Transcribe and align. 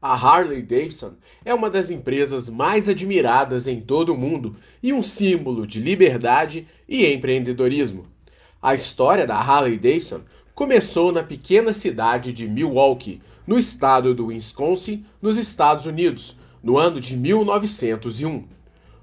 A 0.00 0.14
Harley 0.14 0.62
Davidson 0.62 1.14
é 1.44 1.52
uma 1.52 1.68
das 1.68 1.90
empresas 1.90 2.48
mais 2.48 2.88
admiradas 2.88 3.66
em 3.66 3.80
todo 3.80 4.14
o 4.14 4.16
mundo 4.16 4.54
e 4.80 4.92
um 4.92 5.02
símbolo 5.02 5.66
de 5.66 5.80
liberdade 5.80 6.68
e 6.88 7.04
empreendedorismo. 7.04 8.06
A 8.62 8.76
história 8.76 9.26
da 9.26 9.34
Harley 9.36 9.76
Davidson 9.76 10.20
começou 10.54 11.10
na 11.10 11.24
pequena 11.24 11.72
cidade 11.72 12.32
de 12.32 12.46
Milwaukee, 12.46 13.20
no 13.44 13.58
estado 13.58 14.14
do 14.14 14.26
Wisconsin, 14.26 15.04
nos 15.20 15.36
Estados 15.36 15.84
Unidos, 15.84 16.36
no 16.62 16.78
ano 16.78 17.00
de 17.00 17.16
1901. 17.16 18.44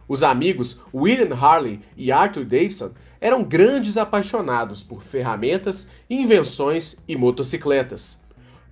Os 0.07 0.23
amigos 0.23 0.79
William 0.93 1.35
Harley 1.35 1.81
e 1.97 2.09
Arthur 2.09 2.45
Davidson 2.45 2.91
eram 3.19 3.43
grandes 3.43 3.97
apaixonados 3.97 4.81
por 4.81 5.01
ferramentas, 5.01 5.89
invenções 6.09 6.95
e 7.05 7.17
motocicletas. 7.17 8.23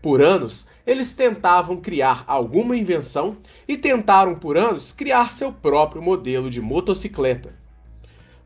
Por 0.03 0.21
anos, 0.21 0.67
eles 0.85 1.13
tentavam 1.13 1.77
criar 1.77 2.25
alguma 2.27 2.75
invenção 2.75 3.37
e 3.65 3.77
tentaram 3.77 4.35
por 4.35 4.57
anos 4.57 4.91
criar 4.91 5.31
seu 5.31 5.49
próprio 5.49 6.01
modelo 6.01 6.49
de 6.49 6.59
motocicleta. 6.59 7.55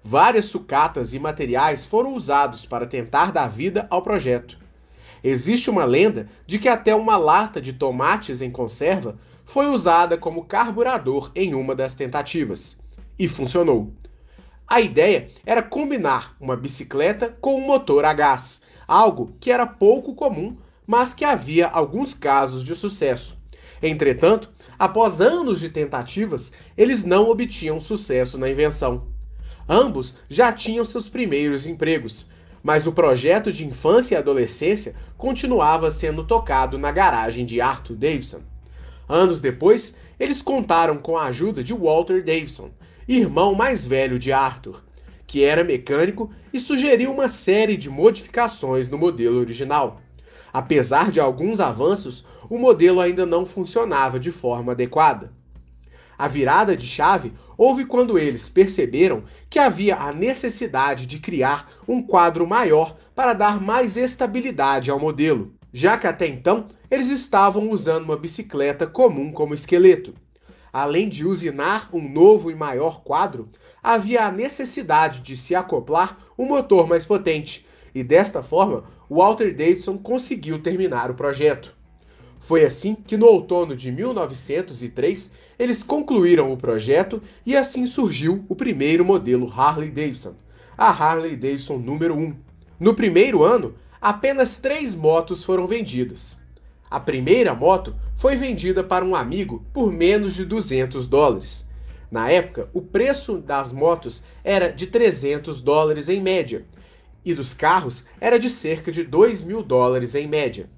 Várias 0.03 0.45
sucatas 0.45 1.15
e 1.15 1.19
materiais 1.19 1.83
foram 1.83 2.13
usados 2.13 2.63
para 2.63 2.85
tentar 2.85 3.31
dar 3.31 3.47
vida 3.47 3.87
ao 3.89 4.03
projeto. 4.03 4.55
Existe 5.23 5.67
uma 5.67 5.83
lenda 5.83 6.29
de 6.45 6.59
que 6.59 6.69
até 6.69 6.93
uma 6.93 7.17
lata 7.17 7.59
de 7.59 7.73
tomates 7.73 8.39
em 8.39 8.51
conserva 8.51 9.17
foi 9.43 9.65
usada 9.65 10.15
como 10.15 10.45
carburador 10.45 11.31
em 11.33 11.55
uma 11.55 11.73
das 11.73 11.95
tentativas. 11.95 12.77
E 13.17 13.27
funcionou. 13.27 13.91
A 14.67 14.79
ideia 14.79 15.31
era 15.43 15.63
combinar 15.63 16.35
uma 16.39 16.55
bicicleta 16.55 17.35
com 17.41 17.55
um 17.55 17.65
motor 17.65 18.05
a 18.05 18.13
gás, 18.13 18.61
algo 18.87 19.35
que 19.39 19.51
era 19.51 19.65
pouco 19.65 20.13
comum 20.13 20.55
mas 20.87 21.13
que 21.13 21.25
havia 21.25 21.67
alguns 21.67 22.13
casos 22.13 22.63
de 22.63 22.73
sucesso. 22.73 23.37
Entretanto, 23.83 24.49
após 24.79 25.19
anos 25.19 25.59
de 25.59 25.69
tentativas, 25.69 26.53
eles 26.77 27.03
não 27.03 27.29
obtinham 27.29 27.81
sucesso 27.81 28.37
na 28.37 28.49
invenção. 28.49 29.07
Ambos 29.67 30.15
já 30.29 30.53
tinham 30.53 30.85
seus 30.85 31.09
primeiros 31.09 31.67
empregos, 31.67 32.27
mas 32.63 32.87
o 32.87 32.93
projeto 32.93 33.51
de 33.51 33.65
infância 33.65 34.15
e 34.15 34.17
adolescência 34.17 34.95
continuava 35.17 35.91
sendo 35.91 36.23
tocado 36.23 36.77
na 36.77 36.91
garagem 36.91 37.45
de 37.45 37.59
Arthur 37.59 37.95
Davidson. 37.95 38.41
Anos 39.09 39.41
depois, 39.41 39.95
eles 40.19 40.41
contaram 40.41 40.97
com 40.97 41.17
a 41.17 41.25
ajuda 41.25 41.63
de 41.63 41.73
Walter 41.73 42.23
Davidson, 42.23 42.71
irmão 43.07 43.53
mais 43.53 43.85
velho 43.85 44.17
de 44.17 44.31
Arthur, 44.31 44.83
que 45.25 45.43
era 45.43 45.63
mecânico 45.63 46.31
e 46.51 46.59
sugeriu 46.59 47.11
uma 47.11 47.27
série 47.27 47.77
de 47.77 47.89
modificações 47.89 48.89
no 48.89 48.97
modelo 48.97 49.39
original. 49.39 50.01
Apesar 50.51 51.11
de 51.11 51.19
alguns 51.19 51.59
avanços, 51.59 52.25
o 52.49 52.57
modelo 52.57 53.01
ainda 53.01 53.25
não 53.25 53.45
funcionava 53.45 54.19
de 54.19 54.31
forma 54.31 54.71
adequada. 54.71 55.31
A 56.17 56.27
virada 56.27 56.75
de 56.75 56.87
chave 56.87 57.33
houve 57.57 57.85
quando 57.85 58.17
eles 58.17 58.49
perceberam 58.49 59.23
que 59.49 59.59
havia 59.59 59.95
a 59.97 60.11
necessidade 60.11 61.05
de 61.05 61.19
criar 61.19 61.71
um 61.87 62.01
quadro 62.01 62.47
maior 62.47 62.97
para 63.13 63.33
dar 63.33 63.61
mais 63.61 63.97
estabilidade 63.97 64.89
ao 64.89 64.99
modelo, 64.99 65.53
já 65.71 65.97
que 65.97 66.07
até 66.07 66.25
então 66.27 66.67
eles 66.89 67.09
estavam 67.09 67.69
usando 67.69 68.05
uma 68.05 68.17
bicicleta 68.17 68.87
comum 68.87 69.31
como 69.31 69.53
esqueleto. 69.53 70.13
Além 70.71 71.07
de 71.07 71.25
usinar 71.25 71.89
um 71.93 72.07
novo 72.07 72.49
e 72.51 72.55
maior 72.55 73.01
quadro, 73.01 73.49
havia 73.81 74.25
a 74.25 74.31
necessidade 74.31 75.21
de 75.21 75.37
se 75.37 75.55
acoplar 75.55 76.17
um 76.37 76.45
motor 76.45 76.87
mais 76.87 77.05
potente, 77.05 77.65
e 77.93 78.03
desta 78.03 78.43
forma 78.43 78.83
Walter 79.09 79.53
Davidson 79.53 79.97
conseguiu 79.97 80.59
terminar 80.59 81.09
o 81.09 81.13
projeto. 81.13 81.73
Foi 82.39 82.63
assim 82.63 82.95
que 82.95 83.17
no 83.17 83.25
outono 83.25 83.75
de 83.75 83.91
1903 83.91 85.33
eles 85.57 85.81
concluíram 85.81 86.51
o 86.51 86.57
projeto 86.57 87.21
e 87.45 87.55
assim 87.55 87.85
surgiu 87.85 88.45
o 88.47 88.55
primeiro 88.55 89.03
modelo 89.03 89.51
Harley 89.51 89.89
Davidson, 89.89 90.35
a 90.77 90.89
Harley 90.89 91.35
Davidson 91.35 91.77
número 91.77 92.15
1. 92.15 92.35
No 92.79 92.93
primeiro 92.93 93.43
ano, 93.43 93.75
apenas 93.99 94.59
três 94.59 94.95
motos 94.95 95.43
foram 95.43 95.67
vendidas. 95.67 96.39
A 96.89 96.99
primeira 96.99 97.53
moto 97.53 97.95
foi 98.15 98.35
vendida 98.35 98.83
para 98.83 99.03
um 99.03 99.15
amigo 99.15 99.65
por 99.73 99.91
menos 99.91 100.35
de 100.35 100.45
200 100.45 101.07
dólares. 101.07 101.67
Na 102.09 102.29
época, 102.31 102.69
o 102.73 102.81
preço 102.81 103.39
das 103.39 103.73
motos 103.73 104.23
era 104.43 104.71
de 104.71 104.87
300 104.87 105.59
dólares 105.59 106.07
em 106.07 106.21
média, 106.21 106.65
e 107.29 107.33
dos 107.33 107.53
carros 107.53 108.05
era 108.19 108.39
de 108.39 108.49
cerca 108.49 108.91
de 108.91 109.03
2 109.03 109.43
mil 109.43 109.61
dólares 109.61 110.15
em 110.15 110.27
média. 110.27 110.69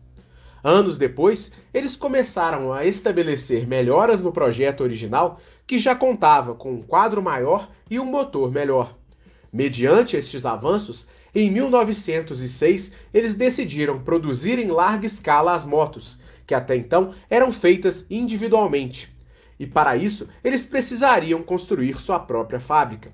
Anos 0.64 0.98
depois, 0.98 1.52
eles 1.74 1.96
começaram 1.96 2.74
a 2.74 2.86
estabelecer 2.86 3.66
melhoras 3.68 4.22
no 4.22 4.32
projeto 4.32 4.82
original, 4.82 5.40
que 5.66 5.78
já 5.78 5.96
contava 5.96 6.54
com 6.54 6.74
um 6.74 6.82
quadro 6.82 7.22
maior 7.22 7.70
e 7.90 8.00
um 8.00 8.06
motor 8.06 8.52
melhor. 8.52 8.98
Mediante 9.52 10.18
estes 10.18 10.46
avanços, 10.46 11.08
em 11.34 11.50
1906 11.50 12.92
eles 13.14 13.36
decidiram 13.36 14.00
produzir 14.00 14.60
em 14.60 14.68
larga 14.68 15.06
escala 15.06 15.54
as 15.54 15.64
motos, 15.64 16.20
que 16.46 16.54
até 16.54 16.76
então 16.76 17.14
eram 17.30 17.52
feitas 17.52 18.06
individualmente. 18.10 19.16
E 19.60 19.68
para 19.68 19.96
isso, 19.96 20.28
eles 20.44 20.66
precisariam 20.66 21.44
construir 21.44 21.98
sua 21.98 22.20
própria 22.20 22.60
fábrica. 22.60 23.14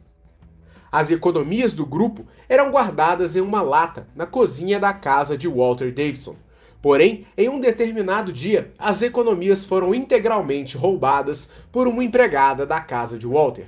As 0.95 1.11
economias 1.11 1.73
do 1.73 1.85
grupo 1.85 2.25
eram 2.47 2.71
guardadas 2.71 3.35
em 3.35 3.41
uma 3.41 3.61
lata 3.61 4.07
na 4.15 4.25
cozinha 4.25 4.79
da 4.79 4.93
casa 4.93 5.37
de 5.37 5.45
Walter 5.45 5.91
Davidson. 5.91 6.37
Porém, 6.81 7.27
em 7.37 7.49
um 7.49 7.59
determinado 7.59 8.31
dia, 8.31 8.71
as 8.79 9.01
economias 9.01 9.65
foram 9.65 9.93
integralmente 9.93 10.77
roubadas 10.77 11.49
por 11.69 11.85
uma 11.85 12.01
empregada 12.01 12.65
da 12.65 12.79
casa 12.79 13.17
de 13.17 13.27
Walter. 13.27 13.67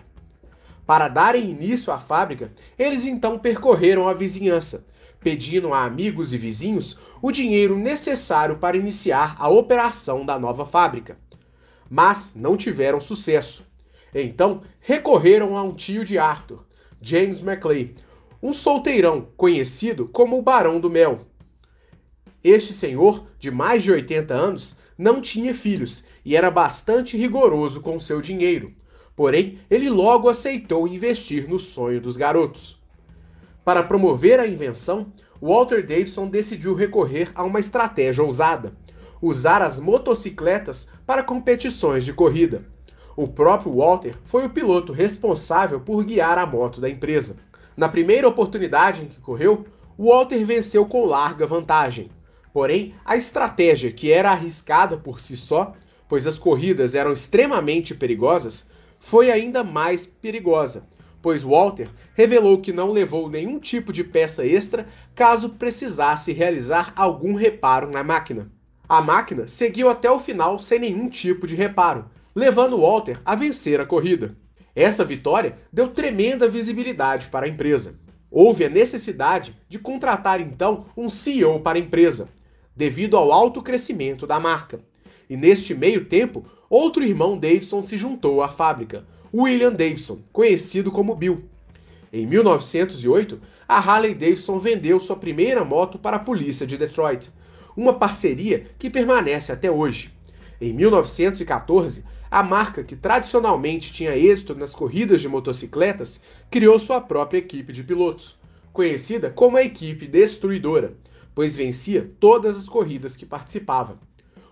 Para 0.86 1.10
darem 1.10 1.50
início 1.50 1.92
à 1.92 2.00
fábrica, 2.00 2.50
eles 2.80 3.04
então 3.04 3.38
percorreram 3.38 4.08
a 4.08 4.14
vizinhança, 4.14 4.86
pedindo 5.20 5.74
a 5.74 5.84
amigos 5.84 6.32
e 6.34 6.38
vizinhos 6.38 6.98
o 7.22 7.30
dinheiro 7.30 7.78
necessário 7.78 8.56
para 8.56 8.78
iniciar 8.78 9.36
a 9.38 9.50
operação 9.50 10.26
da 10.26 10.40
nova 10.40 10.66
fábrica. 10.66 11.18
Mas 11.90 12.32
não 12.34 12.56
tiveram 12.56 13.02
sucesso. 13.02 13.66
Então, 14.16 14.62
recorreram 14.80 15.58
a 15.58 15.62
um 15.62 15.74
tio 15.74 16.06
de 16.06 16.18
Arthur, 16.18 16.66
James 17.02 17.42
Maclay, 17.42 17.94
um 18.42 18.54
solteirão 18.54 19.28
conhecido 19.36 20.08
como 20.08 20.38
o 20.38 20.42
Barão 20.42 20.80
do 20.80 20.90
Mel. 20.90 21.20
Este 22.44 22.74
senhor, 22.74 23.26
de 23.40 23.52
mais 23.52 23.84
de 23.84 23.92
80 23.92 24.34
anos, 24.34 24.78
não 24.98 25.22
tinha 25.22 25.54
filhos 25.54 26.06
e 26.24 26.36
era 26.36 26.50
bastante 26.50 27.18
rigoroso 27.18 27.82
com 27.82 28.00
seu 28.00 28.22
dinheiro. 28.22 28.74
Porém, 29.16 29.60
ele 29.70 29.90
logo 29.90 30.30
aceitou 30.30 30.88
investir 30.88 31.48
no 31.48 31.58
sonho 31.58 32.00
dos 32.00 32.18
garotos. 32.18 32.80
Para 33.66 33.84
promover 33.84 34.40
a 34.40 34.48
invenção, 34.48 35.12
Walter 35.42 35.86
Davidson 35.86 36.28
decidiu 36.28 36.74
recorrer 36.74 37.32
a 37.36 37.44
uma 37.44 37.60
estratégia 37.60 38.24
ousada: 38.24 38.78
usar 39.22 39.62
as 39.62 39.80
motocicletas 39.80 40.88
para 41.06 41.24
competições 41.24 42.06
de 42.06 42.14
corrida. 42.14 42.66
O 43.18 43.28
próprio 43.28 43.74
Walter 43.76 44.16
foi 44.26 44.46
o 44.46 44.50
piloto 44.52 44.94
responsável 44.94 45.80
por 45.80 46.06
guiar 46.06 46.38
a 46.38 46.46
moto 46.46 46.80
da 46.80 46.88
empresa. 46.88 47.40
Na 47.76 47.90
primeira 47.90 48.28
oportunidade 48.28 49.02
em 49.02 49.08
que 49.08 49.20
correu, 49.20 49.66
Walter 49.98 50.46
venceu 50.46 50.86
com 50.86 51.04
larga 51.04 51.48
vantagem. 51.48 52.12
Porém, 52.54 52.94
a 53.04 53.18
estratégia, 53.18 53.92
que 53.92 54.12
era 54.12 54.30
arriscada 54.30 54.98
por 54.98 55.20
si 55.20 55.36
só, 55.36 55.74
pois 56.08 56.28
as 56.28 56.38
corridas 56.38 56.94
eram 56.94 57.12
extremamente 57.12 57.96
perigosas, 57.96 58.70
foi 59.00 59.32
ainda 59.32 59.64
mais 59.64 60.06
perigosa, 60.06 60.88
pois 61.20 61.42
Walter 61.42 61.90
revelou 62.14 62.62
que 62.62 62.72
não 62.72 62.92
levou 62.92 63.32
nenhum 63.32 63.60
tipo 63.60 63.92
de 63.92 64.04
peça 64.04 64.46
extra 64.46 64.88
caso 65.16 65.50
precisasse 65.50 66.32
realizar 66.34 66.94
algum 66.96 67.34
reparo 67.34 67.90
na 67.90 68.04
máquina. 68.04 68.52
A 68.88 69.02
máquina 69.02 69.48
seguiu 69.48 69.90
até 69.90 70.12
o 70.12 70.20
final 70.20 70.60
sem 70.60 70.78
nenhum 70.78 71.10
tipo 71.10 71.48
de 71.48 71.56
reparo, 71.56 72.06
levando 72.38 72.78
Walter 72.78 73.20
a 73.26 73.34
vencer 73.34 73.82
a 73.82 73.86
corrida. 73.86 74.38
Essa 74.76 75.04
vitória 75.04 75.56
deu 75.74 75.88
tremenda 75.88 76.48
visibilidade 76.48 77.30
para 77.30 77.48
a 77.48 77.50
empresa. 77.50 78.00
Houve 78.30 78.64
a 78.64 78.70
necessidade 78.70 79.58
de 79.68 79.80
contratar 79.80 80.40
então 80.40 80.86
um 80.96 81.10
CEO 81.10 81.60
para 81.62 81.80
a 81.80 81.82
empresa, 81.82 82.30
devido 82.76 83.18
ao 83.18 83.32
alto 83.32 83.64
crescimento 83.64 84.28
da 84.28 84.40
marca. 84.40 84.80
E 85.28 85.36
neste 85.36 85.74
meio 85.74 86.06
tempo, 86.06 86.46
outro 86.70 87.04
irmão 87.04 87.40
Davidson 87.40 87.82
se 87.82 87.98
juntou 87.98 88.44
à 88.44 88.50
fábrica, 88.50 89.04
William 89.34 89.72
Davidson, 89.72 90.20
conhecido 90.32 90.92
como 90.92 91.16
Bill. 91.16 91.44
Em 92.14 92.28
1908, 92.28 93.42
a 93.68 93.80
Harley 93.80 94.14
Davidson 94.14 94.60
vendeu 94.60 95.00
sua 95.00 95.16
primeira 95.16 95.66
moto 95.66 95.98
para 95.98 96.18
a 96.18 96.20
polícia 96.20 96.68
de 96.68 96.78
Detroit, 96.78 97.32
uma 97.76 97.94
parceria 97.94 98.64
que 98.78 98.92
permanece 98.92 99.52
até 99.52 99.72
hoje. 99.72 100.12
Em 100.62 100.72
1914, 100.72 102.04
a 102.30 102.44
marca, 102.44 102.84
que 102.84 102.96
tradicionalmente 102.96 103.92
tinha 103.92 104.16
êxito 104.16 104.54
nas 104.54 104.76
corridas 104.76 105.22
de 105.22 105.30
motocicletas, 105.30 106.22
criou 106.52 106.78
sua 106.78 107.00
própria 107.00 107.40
equipe 107.40 107.72
de 107.72 107.84
pilotos, 107.84 108.38
conhecida 108.74 109.30
como 109.30 109.58
a 109.58 109.64
equipe 109.64 110.08
destruidora, 110.08 110.96
pois 111.34 111.56
vencia 111.56 112.12
todas 112.20 112.58
as 112.58 112.68
corridas 112.68 113.16
que 113.16 113.26
participava. 113.26 114.00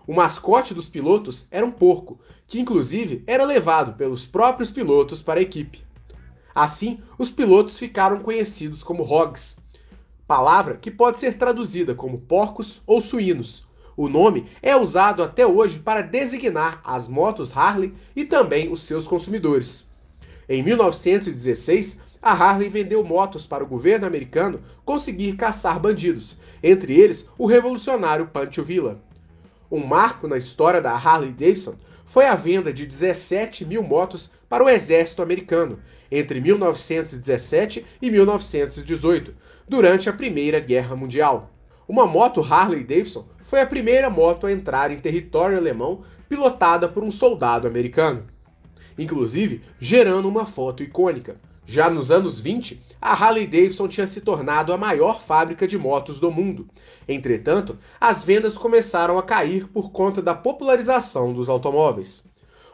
O 0.06 0.14
mascote 0.14 0.72
dos 0.72 0.88
pilotos 0.88 1.46
era 1.50 1.66
um 1.66 1.70
porco, 1.70 2.20
que 2.46 2.60
inclusive 2.60 3.24
era 3.26 3.44
levado 3.44 3.94
pelos 3.94 4.24
próprios 4.24 4.70
pilotos 4.70 5.20
para 5.20 5.40
a 5.40 5.42
equipe. 5.42 5.84
Assim, 6.54 7.00
os 7.18 7.30
pilotos 7.30 7.78
ficaram 7.78 8.20
conhecidos 8.20 8.82
como 8.82 9.02
hogs, 9.02 9.56
palavra 10.26 10.76
que 10.76 10.90
pode 10.90 11.18
ser 11.18 11.34
traduzida 11.34 11.94
como 11.94 12.20
porcos 12.20 12.80
ou 12.86 13.00
suínos. 13.00 13.65
O 13.96 14.08
nome 14.08 14.46
é 14.60 14.76
usado 14.76 15.22
até 15.22 15.46
hoje 15.46 15.78
para 15.78 16.02
designar 16.02 16.80
as 16.84 17.08
motos 17.08 17.56
Harley 17.56 17.94
e 18.14 18.24
também 18.26 18.70
os 18.70 18.82
seus 18.82 19.06
consumidores. 19.06 19.88
Em 20.46 20.62
1916, 20.62 22.00
a 22.20 22.32
Harley 22.32 22.68
vendeu 22.68 23.02
motos 23.02 23.46
para 23.46 23.64
o 23.64 23.66
governo 23.66 24.06
americano 24.06 24.60
conseguir 24.84 25.34
caçar 25.34 25.80
bandidos, 25.80 26.38
entre 26.62 26.94
eles 26.94 27.26
o 27.38 27.46
revolucionário 27.46 28.26
Pancho 28.26 28.62
Villa. 28.62 29.00
Um 29.70 29.84
marco 29.84 30.28
na 30.28 30.36
história 30.36 30.80
da 30.80 30.92
Harley 30.92 31.30
Davidson 31.30 31.76
foi 32.04 32.26
a 32.26 32.34
venda 32.34 32.72
de 32.72 32.84
17 32.84 33.64
mil 33.64 33.82
motos 33.82 34.30
para 34.48 34.62
o 34.62 34.68
exército 34.68 35.22
americano 35.22 35.80
entre 36.10 36.40
1917 36.40 37.84
e 38.00 38.10
1918, 38.10 39.34
durante 39.68 40.08
a 40.08 40.12
Primeira 40.12 40.60
Guerra 40.60 40.94
Mundial. 40.94 41.55
Uma 41.88 42.04
moto 42.04 42.40
Harley 42.40 42.82
Davidson 42.82 43.26
foi 43.42 43.60
a 43.60 43.66
primeira 43.66 44.10
moto 44.10 44.46
a 44.46 44.52
entrar 44.52 44.90
em 44.90 44.98
território 44.98 45.56
alemão 45.56 46.02
pilotada 46.28 46.88
por 46.88 47.04
um 47.04 47.12
soldado 47.12 47.68
americano, 47.68 48.24
inclusive 48.98 49.62
gerando 49.78 50.28
uma 50.28 50.46
foto 50.46 50.82
icônica. 50.82 51.36
Já 51.64 51.88
nos 51.88 52.10
anos 52.10 52.40
20, 52.40 52.82
a 53.00 53.12
Harley 53.12 53.46
Davidson 53.46 53.86
tinha 53.86 54.06
se 54.08 54.20
tornado 54.20 54.72
a 54.72 54.76
maior 54.76 55.20
fábrica 55.20 55.64
de 55.66 55.78
motos 55.78 56.18
do 56.18 56.30
mundo. 56.30 56.68
Entretanto, 57.08 57.78
as 58.00 58.24
vendas 58.24 58.58
começaram 58.58 59.16
a 59.16 59.22
cair 59.22 59.68
por 59.68 59.92
conta 59.92 60.20
da 60.20 60.34
popularização 60.34 61.32
dos 61.32 61.48
automóveis. 61.48 62.24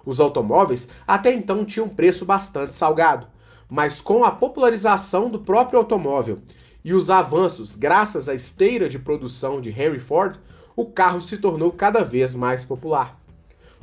Os 0.06 0.20
automóveis 0.20 0.88
até 1.06 1.32
então 1.32 1.66
tinham 1.66 1.88
preço 1.88 2.24
bastante 2.24 2.74
salgado, 2.74 3.26
mas 3.68 4.00
com 4.00 4.24
a 4.24 4.30
popularização 4.30 5.28
do 5.28 5.38
próprio 5.38 5.78
automóvel 5.78 6.40
e 6.84 6.94
os 6.94 7.10
avanços 7.10 7.74
graças 7.74 8.28
à 8.28 8.34
esteira 8.34 8.88
de 8.88 8.98
produção 8.98 9.60
de 9.60 9.70
Henry 9.70 10.00
Ford, 10.00 10.38
o 10.74 10.86
carro 10.86 11.20
se 11.20 11.36
tornou 11.38 11.70
cada 11.72 12.02
vez 12.02 12.34
mais 12.34 12.64
popular. 12.64 13.20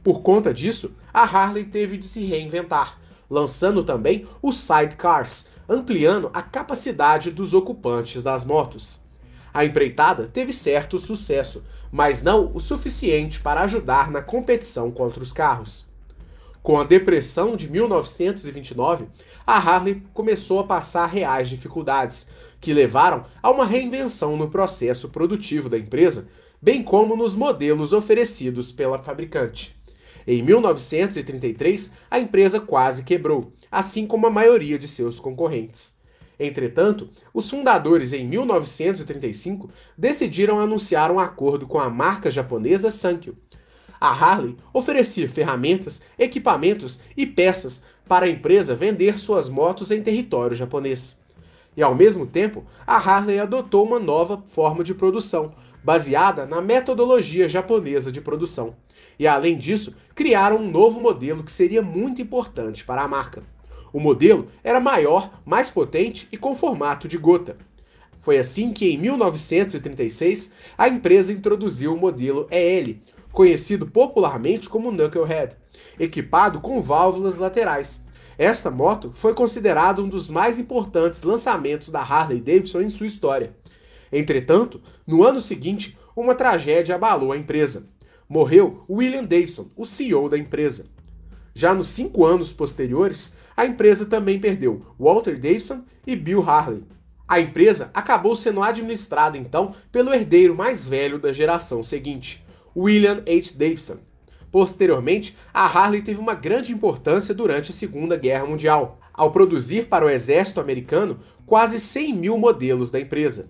Por 0.03 0.21
conta 0.21 0.53
disso, 0.53 0.91
a 1.13 1.23
Harley 1.23 1.65
teve 1.65 1.97
de 1.97 2.05
se 2.05 2.23
reinventar 2.23 2.99
lançando 3.29 3.83
também 3.83 4.25
os 4.41 4.57
sidecars, 4.57 5.49
ampliando 5.67 6.29
a 6.33 6.41
capacidade 6.41 7.29
dos 7.29 7.53
ocupantes 7.53 8.23
das 8.23 8.43
motos. 8.43 8.99
A 9.53 9.63
empreitada 9.63 10.27
teve 10.31 10.51
certo 10.51 10.97
sucesso, 10.97 11.63
mas 11.91 12.21
não 12.21 12.51
o 12.53 12.59
suficiente 12.59 13.39
para 13.39 13.61
ajudar 13.61 14.11
na 14.11 14.21
competição 14.21 14.91
contra 14.91 15.21
os 15.21 15.31
carros. 15.33 15.87
Com 16.61 16.77
a 16.77 16.83
depressão 16.83 17.55
de 17.55 17.69
1929, 17.69 19.07
a 19.45 19.57
Harley 19.57 20.03
começou 20.13 20.59
a 20.59 20.63
passar 20.63 21.07
reais 21.07 21.49
dificuldades, 21.49 22.27
que 22.59 22.73
levaram 22.73 23.25
a 23.41 23.49
uma 23.49 23.65
reinvenção 23.65 24.35
no 24.35 24.49
processo 24.49 25.09
produtivo 25.09 25.69
da 25.69 25.77
empresa, 25.77 26.27
bem 26.61 26.83
como 26.83 27.15
nos 27.15 27.35
modelos 27.35 27.93
oferecidos 27.93 28.71
pela 28.71 28.99
fabricante. 28.99 29.75
Em 30.27 30.43
1933, 30.43 31.93
a 32.11 32.19
empresa 32.19 32.59
quase 32.59 33.03
quebrou, 33.03 33.53
assim 33.71 34.05
como 34.05 34.27
a 34.27 34.31
maioria 34.31 34.77
de 34.77 34.87
seus 34.87 35.19
concorrentes. 35.19 35.97
Entretanto, 36.39 37.09
os 37.33 37.49
fundadores, 37.49 38.13
em 38.13 38.25
1935, 38.25 39.69
decidiram 39.97 40.59
anunciar 40.59 41.11
um 41.11 41.19
acordo 41.19 41.67
com 41.67 41.79
a 41.79 41.89
marca 41.89 42.31
japonesa 42.31 42.89
Sankyo. 42.89 43.37
A 43.99 44.09
Harley 44.09 44.55
oferecia 44.73 45.27
ferramentas, 45.27 46.01
equipamentos 46.17 46.99
e 47.17 47.25
peças 47.25 47.83
para 48.07 48.25
a 48.25 48.29
empresa 48.29 48.73
vender 48.73 49.19
suas 49.19 49.49
motos 49.49 49.91
em 49.91 50.01
território 50.01 50.55
japonês. 50.55 51.19
E 51.75 51.83
ao 51.83 51.95
mesmo 51.95 52.25
tempo, 52.25 52.65
a 52.85 52.95
Harley 52.97 53.39
adotou 53.39 53.85
uma 53.85 53.99
nova 53.99 54.43
forma 54.49 54.83
de 54.83 54.93
produção, 54.93 55.53
baseada 55.83 56.45
na 56.45 56.61
metodologia 56.61 57.47
japonesa 57.47 58.11
de 58.11 58.21
produção. 58.21 58.75
E 59.17 59.27
além 59.27 59.57
disso, 59.57 59.93
criaram 60.15 60.57
um 60.57 60.69
novo 60.69 60.99
modelo 60.99 61.43
que 61.43 61.51
seria 61.51 61.81
muito 61.81 62.21
importante 62.21 62.83
para 62.83 63.01
a 63.01 63.07
marca. 63.07 63.43
O 63.91 63.99
modelo 63.99 64.47
era 64.63 64.79
maior, 64.79 65.41
mais 65.45 65.69
potente 65.69 66.27
e 66.31 66.37
com 66.37 66.55
formato 66.55 67.07
de 67.07 67.17
gota. 67.17 67.57
Foi 68.21 68.37
assim 68.37 68.71
que, 68.71 68.93
em 68.93 68.97
1936, 68.97 70.53
a 70.77 70.87
empresa 70.87 71.31
introduziu 71.31 71.93
o 71.93 71.97
modelo 71.97 72.47
EL, 72.51 72.95
conhecido 73.31 73.87
popularmente 73.87 74.69
como 74.69 74.91
Knucklehead, 74.91 75.55
equipado 75.99 76.59
com 76.59 76.81
válvulas 76.81 77.37
laterais. 77.37 78.03
Esta 78.39 78.71
moto 78.71 79.11
foi 79.13 79.33
considerada 79.33 80.01
um 80.01 80.07
dos 80.07 80.29
mais 80.29 80.59
importantes 80.59 81.23
lançamentos 81.23 81.91
da 81.91 81.99
Harley 81.99 82.39
Davidson 82.39 82.79
em 82.79 82.87
sua 82.87 83.05
história. 83.05 83.53
Entretanto, 84.09 84.81
no 85.05 85.25
ano 85.25 85.41
seguinte, 85.41 85.99
uma 86.15 86.33
tragédia 86.33 86.95
abalou 86.95 87.33
a 87.33 87.37
empresa. 87.37 87.89
Morreu 88.29 88.85
William 88.89 89.25
Davidson, 89.25 89.67
o 89.75 89.85
CEO 89.85 90.29
da 90.29 90.37
empresa. 90.37 90.85
Já 91.53 91.73
nos 91.73 91.89
cinco 91.89 92.25
anos 92.25 92.53
posteriores, 92.53 93.35
a 93.57 93.65
empresa 93.65 94.05
também 94.05 94.39
perdeu 94.39 94.85
Walter 94.97 95.37
Davidson 95.37 95.83
e 96.07 96.15
Bill 96.15 96.41
Harley. 96.41 96.85
A 97.27 97.41
empresa 97.41 97.91
acabou 97.93 98.37
sendo 98.37 98.63
administrada 98.63 99.37
então 99.37 99.75
pelo 99.91 100.13
herdeiro 100.13 100.55
mais 100.55 100.85
velho 100.85 101.19
da 101.19 101.33
geração 101.33 101.83
seguinte, 101.83 102.41
William 102.73 103.21
H. 103.27 103.51
Davidson. 103.57 103.97
Posteriormente, 104.51 105.37
a 105.53 105.65
Harley 105.65 106.01
teve 106.01 106.19
uma 106.19 106.33
grande 106.33 106.73
importância 106.73 107.33
durante 107.33 107.71
a 107.71 107.73
Segunda 107.73 108.17
Guerra 108.17 108.45
Mundial, 108.45 108.99
ao 109.13 109.31
produzir 109.31 109.87
para 109.87 110.05
o 110.05 110.09
exército 110.09 110.59
americano 110.59 111.19
quase 111.45 111.79
100 111.79 112.13
mil 112.13 112.37
modelos 112.37 112.89
da 112.89 112.99
empresa. 112.99 113.49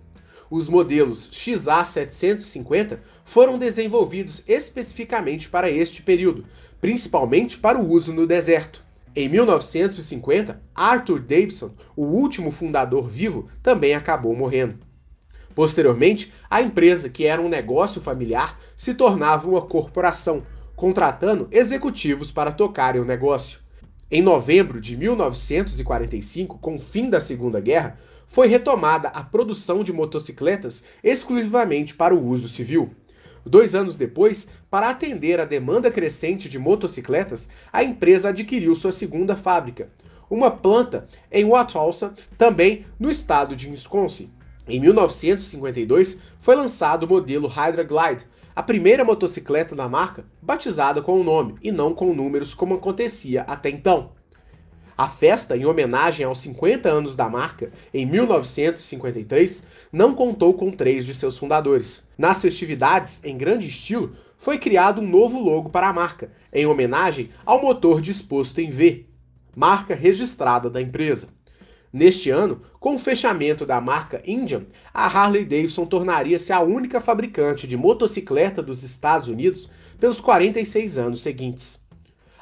Os 0.50 0.68
modelos 0.68 1.30
XA750 1.30 2.98
foram 3.24 3.56
desenvolvidos 3.56 4.42
especificamente 4.48 5.48
para 5.48 5.70
este 5.70 6.02
período, 6.02 6.44
principalmente 6.80 7.56
para 7.56 7.78
o 7.78 7.88
uso 7.88 8.12
no 8.12 8.26
deserto. 8.26 8.84
Em 9.14 9.28
1950, 9.28 10.60
Arthur 10.74 11.20
Davidson, 11.20 11.72
o 11.96 12.04
último 12.04 12.50
fundador 12.50 13.08
vivo, 13.08 13.48
também 13.62 13.94
acabou 13.94 14.34
morrendo. 14.34 14.78
Posteriormente, 15.54 16.32
a 16.48 16.62
empresa, 16.62 17.08
que 17.08 17.26
era 17.26 17.40
um 17.40 17.48
negócio 17.48 18.00
familiar, 18.00 18.58
se 18.76 18.94
tornava 18.94 19.48
uma 19.48 19.62
corporação, 19.62 20.44
contratando 20.80 21.46
executivos 21.50 22.32
para 22.32 22.50
tocarem 22.50 23.02
o 23.02 23.04
negócio. 23.04 23.60
Em 24.10 24.22
novembro 24.22 24.80
de 24.80 24.96
1945, 24.96 26.56
com 26.56 26.76
o 26.76 26.80
fim 26.80 27.10
da 27.10 27.20
Segunda 27.20 27.60
Guerra, 27.60 27.98
foi 28.26 28.48
retomada 28.48 29.08
a 29.08 29.22
produção 29.22 29.84
de 29.84 29.92
motocicletas 29.92 30.82
exclusivamente 31.04 31.94
para 31.94 32.14
o 32.14 32.26
uso 32.26 32.48
civil. 32.48 32.92
Dois 33.44 33.74
anos 33.74 33.94
depois, 33.94 34.48
para 34.70 34.88
atender 34.88 35.38
a 35.38 35.44
demanda 35.44 35.90
crescente 35.90 36.48
de 36.48 36.58
motocicletas, 36.58 37.50
a 37.70 37.84
empresa 37.84 38.30
adquiriu 38.30 38.74
sua 38.74 38.90
segunda 38.90 39.36
fábrica, 39.36 39.90
uma 40.30 40.50
planta 40.50 41.06
em 41.30 41.44
Wausau, 41.44 41.90
também 42.38 42.86
no 42.98 43.10
estado 43.10 43.54
de 43.54 43.68
Wisconsin. 43.68 44.32
Em 44.66 44.80
1952, 44.80 46.22
foi 46.38 46.56
lançado 46.56 47.02
o 47.02 47.08
modelo 47.08 47.48
Hydra 47.48 47.84
Glide, 47.84 48.24
a 48.54 48.62
primeira 48.62 49.04
motocicleta 49.04 49.74
da 49.74 49.88
marca 49.88 50.24
batizada 50.42 51.00
com 51.00 51.20
o 51.20 51.24
nome 51.24 51.54
e 51.62 51.70
não 51.70 51.94
com 51.94 52.12
números 52.12 52.54
como 52.54 52.74
acontecia 52.74 53.42
até 53.42 53.70
então. 53.70 54.12
A 55.00 55.08
festa, 55.08 55.56
em 55.56 55.64
homenagem 55.64 56.26
aos 56.26 56.42
50 56.42 56.86
anos 56.86 57.16
da 57.16 57.26
marca, 57.26 57.72
em 57.94 58.04
1953, 58.04 59.66
não 59.90 60.14
contou 60.14 60.52
com 60.52 60.70
três 60.70 61.06
de 61.06 61.14
seus 61.14 61.38
fundadores. 61.38 62.06
Nas 62.18 62.42
festividades, 62.42 63.24
em 63.24 63.34
grande 63.34 63.66
estilo, 63.66 64.12
foi 64.36 64.58
criado 64.58 65.00
um 65.00 65.08
novo 65.08 65.38
logo 65.38 65.70
para 65.70 65.88
a 65.88 65.92
marca, 65.92 66.30
em 66.52 66.66
homenagem 66.66 67.30
ao 67.46 67.62
motor 67.62 68.02
disposto 68.02 68.58
em 68.58 68.68
V, 68.68 69.06
marca 69.56 69.94
registrada 69.94 70.68
da 70.68 70.82
empresa. 70.82 71.28
Neste 71.92 72.30
ano, 72.30 72.60
com 72.78 72.94
o 72.94 72.98
fechamento 72.98 73.66
da 73.66 73.80
marca 73.80 74.22
Indian, 74.24 74.64
a 74.94 75.06
Harley 75.06 75.44
Davidson 75.44 75.84
tornaria-se 75.86 76.52
a 76.52 76.60
única 76.60 77.00
fabricante 77.00 77.66
de 77.66 77.76
motocicleta 77.76 78.62
dos 78.62 78.84
Estados 78.84 79.26
Unidos 79.26 79.68
pelos 79.98 80.20
46 80.20 80.98
anos 80.98 81.20
seguintes. 81.20 81.84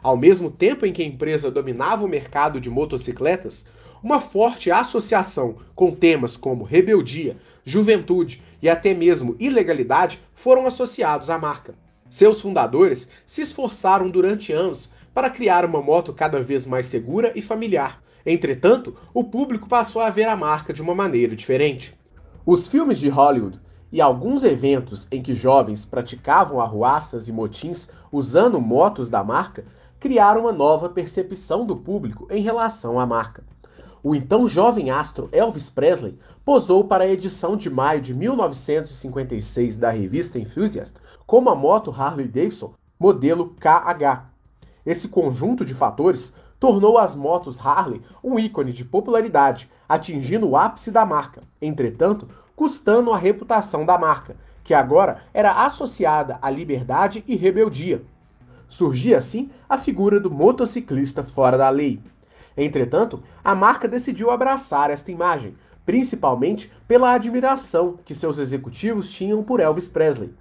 Ao 0.02 0.18
mesmo 0.18 0.50
tempo 0.50 0.84
em 0.84 0.92
que 0.92 1.02
a 1.02 1.06
empresa 1.06 1.50
dominava 1.50 2.04
o 2.04 2.08
mercado 2.08 2.60
de 2.60 2.68
motocicletas, 2.68 3.64
uma 4.02 4.20
forte 4.20 4.70
associação 4.70 5.56
com 5.74 5.92
temas 5.92 6.36
como 6.36 6.62
rebeldia, 6.62 7.36
juventude 7.64 8.42
e 8.60 8.68
até 8.68 8.92
mesmo 8.92 9.34
ilegalidade 9.40 10.20
foram 10.34 10.66
associados 10.66 11.30
à 11.30 11.38
marca. 11.38 11.74
Seus 12.08 12.40
fundadores 12.40 13.08
se 13.26 13.40
esforçaram 13.40 14.10
durante 14.10 14.52
anos 14.52 14.90
para 15.14 15.30
criar 15.30 15.64
uma 15.64 15.80
moto 15.80 16.12
cada 16.12 16.40
vez 16.42 16.66
mais 16.66 16.84
segura 16.84 17.32
e 17.34 17.40
familiar. 17.42 18.02
Entretanto, 18.24 18.96
o 19.14 19.24
público 19.24 19.68
passou 19.68 20.02
a 20.02 20.10
ver 20.10 20.28
a 20.28 20.36
marca 20.36 20.72
de 20.72 20.82
uma 20.82 20.94
maneira 20.94 21.34
diferente. 21.34 21.98
Os 22.44 22.66
filmes 22.66 22.98
de 22.98 23.08
Hollywood 23.08 23.60
e 23.90 24.00
alguns 24.00 24.44
eventos 24.44 25.06
em 25.10 25.22
que 25.22 25.34
jovens 25.34 25.84
praticavam 25.84 26.60
arruaças 26.60 27.28
e 27.28 27.32
motins 27.32 27.88
usando 28.12 28.60
motos 28.60 29.08
da 29.08 29.24
marca 29.24 29.64
criaram 29.98 30.42
uma 30.42 30.52
nova 30.52 30.88
percepção 30.88 31.66
do 31.66 31.76
público 31.76 32.26
em 32.30 32.42
relação 32.42 33.00
à 33.00 33.06
marca. 33.06 33.42
O 34.02 34.14
então 34.14 34.46
jovem 34.46 34.90
astro 34.90 35.28
Elvis 35.32 35.70
Presley 35.70 36.16
posou 36.44 36.84
para 36.84 37.04
a 37.04 37.08
edição 37.08 37.56
de 37.56 37.68
maio 37.68 38.00
de 38.00 38.14
1956 38.14 39.76
da 39.76 39.90
revista 39.90 40.38
Enthusiast 40.38 40.94
com 41.26 41.38
uma 41.38 41.54
moto 41.54 41.90
Harley 41.90 42.28
Davidson 42.28 42.74
modelo 42.98 43.54
KH. 43.60 44.26
Esse 44.86 45.08
conjunto 45.08 45.64
de 45.64 45.74
fatores 45.74 46.32
tornou 46.58 46.98
as 46.98 47.14
motos 47.14 47.64
Harley 47.64 48.02
um 48.22 48.38
ícone 48.38 48.72
de 48.72 48.84
popularidade, 48.84 49.70
atingindo 49.88 50.48
o 50.48 50.56
ápice 50.56 50.90
da 50.90 51.06
marca, 51.06 51.42
entretanto, 51.60 52.28
custando 52.54 53.12
a 53.12 53.16
reputação 53.16 53.86
da 53.86 53.96
marca, 53.96 54.36
que 54.64 54.74
agora 54.74 55.22
era 55.32 55.64
associada 55.64 56.38
à 56.42 56.50
liberdade 56.50 57.24
e 57.26 57.36
rebeldia. 57.36 58.02
Surgia 58.68 59.16
assim 59.16 59.50
a 59.68 59.78
figura 59.78 60.20
do 60.20 60.30
motociclista 60.30 61.24
fora 61.24 61.56
da 61.56 61.70
lei. 61.70 62.00
Entretanto, 62.56 63.22
a 63.42 63.54
marca 63.54 63.88
decidiu 63.88 64.30
abraçar 64.30 64.90
esta 64.90 65.10
imagem, 65.10 65.56
principalmente 65.86 66.70
pela 66.86 67.12
admiração 67.12 67.98
que 68.04 68.14
seus 68.14 68.38
executivos 68.38 69.10
tinham 69.10 69.42
por 69.42 69.60
Elvis 69.60 69.88
Presley. 69.88 70.34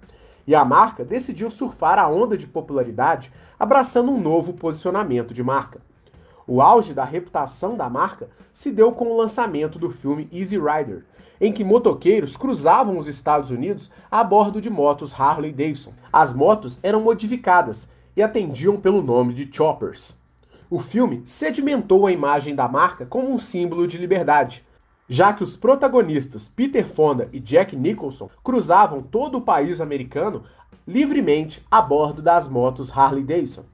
E 0.46 0.54
a 0.54 0.64
marca 0.64 1.04
decidiu 1.04 1.50
surfar 1.50 1.98
a 1.98 2.08
onda 2.08 2.36
de 2.36 2.46
popularidade, 2.46 3.32
abraçando 3.58 4.10
um 4.10 4.20
novo 4.20 4.52
posicionamento 4.52 5.32
de 5.32 5.42
marca. 5.42 5.80
O 6.50 6.62
auge 6.62 6.94
da 6.94 7.04
reputação 7.04 7.76
da 7.76 7.90
marca 7.90 8.30
se 8.54 8.72
deu 8.72 8.90
com 8.92 9.04
o 9.08 9.16
lançamento 9.18 9.78
do 9.78 9.90
filme 9.90 10.26
Easy 10.32 10.56
Rider, 10.56 11.04
em 11.38 11.52
que 11.52 11.62
motoqueiros 11.62 12.38
cruzavam 12.38 12.96
os 12.96 13.06
Estados 13.06 13.50
Unidos 13.50 13.90
a 14.10 14.24
bordo 14.24 14.58
de 14.58 14.70
motos 14.70 15.12
Harley 15.12 15.52
Davidson. 15.52 15.92
As 16.10 16.32
motos 16.32 16.80
eram 16.82 17.02
modificadas 17.02 17.90
e 18.16 18.22
atendiam 18.22 18.78
pelo 18.78 19.02
nome 19.02 19.34
de 19.34 19.46
choppers. 19.54 20.18
O 20.70 20.78
filme 20.78 21.20
sedimentou 21.26 22.06
a 22.06 22.12
imagem 22.12 22.54
da 22.54 22.66
marca 22.66 23.04
como 23.04 23.30
um 23.30 23.36
símbolo 23.36 23.86
de 23.86 23.98
liberdade, 23.98 24.66
já 25.06 25.34
que 25.34 25.42
os 25.42 25.54
protagonistas 25.54 26.48
Peter 26.48 26.88
Fonda 26.88 27.28
e 27.30 27.38
Jack 27.40 27.76
Nicholson 27.76 28.30
cruzavam 28.42 29.02
todo 29.02 29.36
o 29.36 29.42
país 29.42 29.82
americano 29.82 30.44
livremente 30.86 31.62
a 31.70 31.82
bordo 31.82 32.22
das 32.22 32.48
motos 32.48 32.90
Harley 32.90 33.22
Davidson. 33.22 33.64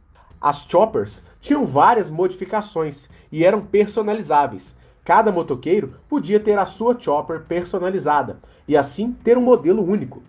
As 0.44 0.66
choppers 0.68 1.22
tinham 1.40 1.64
várias 1.64 2.10
modificações 2.10 3.08
e 3.32 3.46
eram 3.46 3.64
personalizáveis. 3.64 4.76
Cada 5.02 5.32
motoqueiro 5.32 5.94
podia 6.06 6.38
ter 6.38 6.58
a 6.58 6.66
sua 6.66 7.00
chopper 7.00 7.44
personalizada 7.44 8.40
e 8.68 8.76
assim 8.76 9.12
ter 9.24 9.38
um 9.38 9.42
modelo 9.42 9.82
único. 9.82 10.22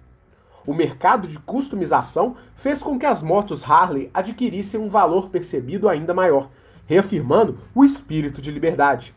O 0.66 0.74
mercado 0.74 1.28
de 1.28 1.38
customização 1.40 2.38
fez 2.54 2.82
com 2.82 2.98
que 2.98 3.06
as 3.06 3.22
motos 3.22 3.70
Harley 3.70 4.10
adquirissem 4.14 4.80
um 4.80 4.88
valor 4.88 5.28
percebido 5.28 5.90
ainda 5.90 6.14
maior, 6.14 6.50
reafirmando 6.86 7.60
o 7.76 7.84
espírito 7.84 8.42
de 8.42 8.52
liberdade. 8.52 9.14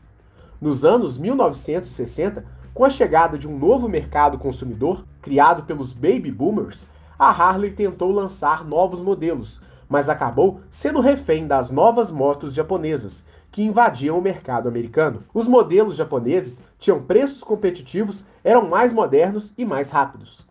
Nos 0.61 0.85
anos 0.85 1.17
1960, 1.17 2.45
com 2.75 2.85
a 2.85 2.91
chegada 2.91 3.39
de 3.39 3.47
um 3.47 3.57
novo 3.57 3.89
mercado 3.89 4.37
consumidor, 4.37 5.05
criado 5.23 5.63
pelos 5.63 5.93
baby 5.93 6.33
boomers, 6.33 6.89
a 7.17 7.31
Harley 7.31 7.71
tentou 7.71 8.11
lançar 8.11 8.65
novos 8.65 9.01
modelos, 9.01 9.61
mas 9.89 10.09
acabou 10.09 10.61
sendo 10.69 11.01
refém 11.01 11.47
das 11.47 11.71
novas 11.71 12.11
motos 12.11 12.55
japonesas, 12.55 13.25
que 13.51 13.63
invadiam 13.63 14.19
o 14.19 14.23
mercado 14.23 14.69
americano. 14.69 15.25
Os 15.33 15.49
modelos 15.49 15.97
japoneses 15.97 16.61
tinham 16.79 17.03
preços 17.03 17.43
competitivos, 17.43 18.27
eram 18.45 18.69
mais 18.69 18.93
modernos 18.93 19.53
e 19.57 19.65
mais 19.65 19.91
rápidos. 19.91 20.47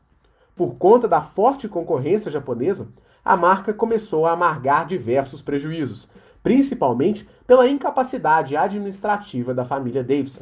Por 0.56 0.76
conta 0.76 1.08
da 1.08 1.22
forte 1.22 1.68
concorrência 1.68 2.32
japonesa, 2.32 2.88
a 3.24 3.38
marca 3.38 3.74
começou 3.74 4.26
a 4.26 4.32
amargar 4.32 4.88
diversos 4.88 5.42
prejuízos, 5.42 6.10
principalmente 6.42 7.30
pela 7.46 7.68
incapacidade 7.68 8.58
administrativa 8.58 9.54
da 9.54 9.64
família 9.64 10.04
Davidson. 10.04 10.42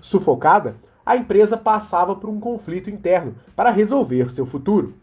Sufocada, 0.00 0.76
a 1.04 1.16
empresa 1.16 1.56
passava 1.56 2.14
por 2.16 2.30
um 2.30 2.40
conflito 2.40 2.88
interno 2.88 3.34
para 3.54 3.70
resolver 3.70 4.30
seu 4.30 4.46
futuro. 4.46 4.94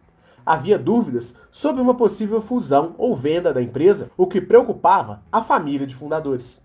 Havia 0.46 0.77
dúvidas 0.77 1.36
sobre 1.51 1.81
uma 1.81 1.96
possível 1.96 2.41
fusão 2.41 2.96
ou 2.98 3.15
venda 3.15 3.53
da 3.53 3.62
empresa, 3.62 4.12
o 4.17 4.27
que 4.27 4.41
preocupava 4.41 5.22
a 5.31 5.41
família 5.41 5.86
de 5.86 5.96
fundadores. 5.96 6.63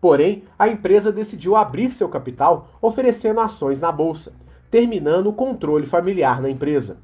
Porém, 0.00 0.44
a 0.58 0.68
empresa 0.68 1.10
decidiu 1.10 1.56
abrir 1.56 1.92
seu 1.92 2.08
capital 2.08 2.68
oferecendo 2.80 3.40
ações 3.40 3.80
na 3.80 3.90
bolsa, 3.90 4.32
terminando 4.70 5.28
o 5.28 5.32
controle 5.32 5.86
familiar 5.86 6.40
na 6.40 6.50
empresa. 6.50 6.98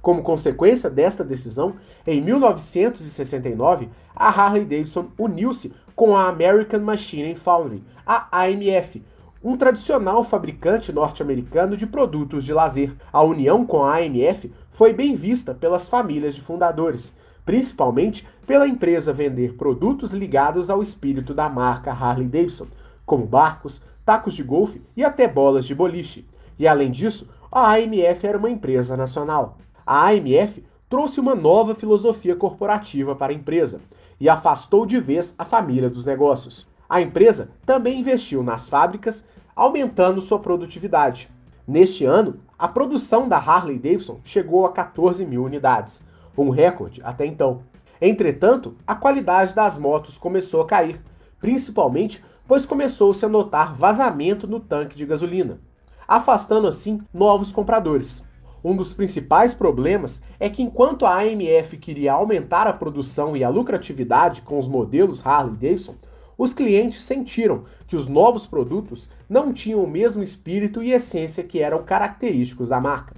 Como 0.00 0.22
consequência 0.22 0.88
desta 0.88 1.22
decisão, 1.22 1.74
em 2.06 2.22
1969, 2.22 3.90
a 4.16 4.28
Harley 4.28 4.64
Davidson 4.64 5.08
uniu-se 5.18 5.74
com 5.94 6.16
a 6.16 6.28
American 6.28 6.80
Machine 6.80 7.34
Foundry, 7.34 7.84
a 8.06 8.44
AMF, 8.44 9.04
um 9.42 9.56
tradicional 9.56 10.22
fabricante 10.22 10.92
norte-americano 10.92 11.76
de 11.76 11.86
produtos 11.86 12.44
de 12.44 12.52
lazer. 12.52 12.94
A 13.12 13.22
união 13.22 13.64
com 13.64 13.82
a 13.82 13.96
AMF 13.96 14.52
foi 14.70 14.92
bem 14.92 15.14
vista 15.14 15.54
pelas 15.54 15.88
famílias 15.88 16.34
de 16.34 16.40
fundadores, 16.40 17.14
principalmente 17.44 18.28
pela 18.46 18.68
empresa 18.68 19.12
vender 19.12 19.54
produtos 19.54 20.12
ligados 20.12 20.70
ao 20.70 20.82
espírito 20.82 21.32
da 21.32 21.48
marca 21.48 21.90
Harley 21.90 22.28
Davidson, 22.28 22.66
como 23.06 23.26
barcos, 23.26 23.80
tacos 24.04 24.34
de 24.34 24.42
golfe 24.42 24.82
e 24.96 25.02
até 25.02 25.26
bolas 25.26 25.66
de 25.66 25.74
boliche. 25.74 26.26
E 26.58 26.68
além 26.68 26.90
disso, 26.90 27.28
a 27.50 27.74
AMF 27.74 28.26
era 28.26 28.38
uma 28.38 28.50
empresa 28.50 28.96
nacional 28.96 29.58
a 29.92 30.10
AMF 30.10 30.64
trouxe 30.88 31.18
uma 31.18 31.34
nova 31.34 31.74
filosofia 31.74 32.36
corporativa 32.36 33.16
para 33.16 33.32
a 33.32 33.34
empresa 33.34 33.80
e 34.20 34.28
afastou 34.28 34.86
de 34.86 35.00
vez 35.00 35.34
a 35.36 35.44
família 35.44 35.90
dos 35.90 36.04
negócios. 36.04 36.64
A 36.90 37.00
empresa 37.00 37.52
também 37.64 38.00
investiu 38.00 38.42
nas 38.42 38.68
fábricas, 38.68 39.24
aumentando 39.54 40.20
sua 40.20 40.40
produtividade. 40.40 41.30
Neste 41.64 42.04
ano, 42.04 42.40
a 42.58 42.66
produção 42.66 43.28
da 43.28 43.36
Harley 43.36 43.78
Davidson 43.78 44.18
chegou 44.24 44.66
a 44.66 44.72
14 44.72 45.24
mil 45.24 45.44
unidades, 45.44 46.02
um 46.36 46.50
recorde 46.50 47.00
até 47.04 47.24
então. 47.24 47.62
Entretanto, 48.02 48.74
a 48.84 48.96
qualidade 48.96 49.54
das 49.54 49.78
motos 49.78 50.18
começou 50.18 50.62
a 50.62 50.66
cair, 50.66 51.00
principalmente 51.38 52.24
pois 52.44 52.66
começou-se 52.66 53.24
a 53.24 53.28
notar 53.28 53.72
vazamento 53.72 54.48
no 54.48 54.58
tanque 54.58 54.96
de 54.96 55.06
gasolina, 55.06 55.60
afastando 56.08 56.66
assim 56.66 57.00
novos 57.14 57.52
compradores. 57.52 58.24
Um 58.64 58.74
dos 58.74 58.92
principais 58.92 59.54
problemas 59.54 60.22
é 60.40 60.50
que 60.50 60.60
enquanto 60.60 61.06
a 61.06 61.20
AMF 61.20 61.76
queria 61.76 62.14
aumentar 62.14 62.66
a 62.66 62.72
produção 62.72 63.36
e 63.36 63.44
a 63.44 63.48
lucratividade 63.48 64.42
com 64.42 64.58
os 64.58 64.66
modelos 64.66 65.24
Harley 65.24 65.54
Davidson, 65.54 65.94
os 66.40 66.54
clientes 66.54 67.04
sentiram 67.04 67.64
que 67.86 67.94
os 67.94 68.08
novos 68.08 68.46
produtos 68.46 69.10
não 69.28 69.52
tinham 69.52 69.84
o 69.84 69.86
mesmo 69.86 70.22
espírito 70.22 70.82
e 70.82 70.90
essência 70.90 71.44
que 71.44 71.60
eram 71.60 71.82
característicos 71.82 72.70
da 72.70 72.80
marca. 72.80 73.14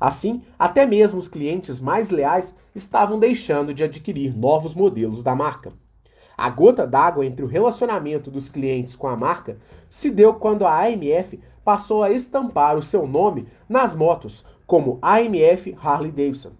Assim, 0.00 0.42
até 0.58 0.84
mesmo 0.84 1.20
os 1.20 1.28
clientes 1.28 1.78
mais 1.78 2.10
leais 2.10 2.56
estavam 2.74 3.20
deixando 3.20 3.72
de 3.72 3.84
adquirir 3.84 4.36
novos 4.36 4.74
modelos 4.74 5.22
da 5.22 5.32
marca. 5.32 5.72
A 6.36 6.50
gota 6.50 6.84
d'água 6.84 7.24
entre 7.24 7.44
o 7.44 7.48
relacionamento 7.48 8.32
dos 8.32 8.48
clientes 8.48 8.96
com 8.96 9.06
a 9.06 9.16
marca 9.16 9.58
se 9.88 10.10
deu 10.10 10.34
quando 10.34 10.66
a 10.66 10.86
AMF 10.86 11.38
passou 11.64 12.02
a 12.02 12.10
estampar 12.10 12.76
o 12.76 12.82
seu 12.82 13.06
nome 13.06 13.46
nas 13.68 13.94
motos 13.94 14.44
como 14.66 14.98
AMF 15.00 15.76
Harley 15.80 16.10
Davidson. 16.10 16.50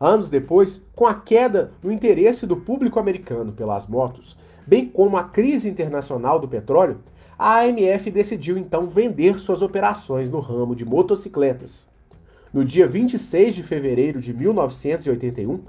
Anos 0.00 0.28
depois, 0.28 0.84
com 0.96 1.06
a 1.06 1.14
queda 1.14 1.72
no 1.80 1.92
interesse 1.92 2.44
do 2.44 2.56
público 2.56 2.98
americano 2.98 3.52
pelas 3.52 3.86
motos, 3.86 4.36
bem 4.66 4.86
como 4.86 5.16
a 5.16 5.24
crise 5.24 5.68
internacional 5.68 6.38
do 6.38 6.48
petróleo, 6.48 7.00
a 7.38 7.60
AMF 7.60 8.10
decidiu 8.10 8.56
então 8.56 8.88
vender 8.88 9.38
suas 9.38 9.62
operações 9.62 10.30
no 10.30 10.40
ramo 10.40 10.74
de 10.74 10.84
motocicletas. 10.84 11.88
No 12.52 12.64
dia 12.64 12.86
26 12.86 13.54
de 13.54 13.62
fevereiro 13.62 14.20
de 14.20 14.32
1981, 14.32 15.60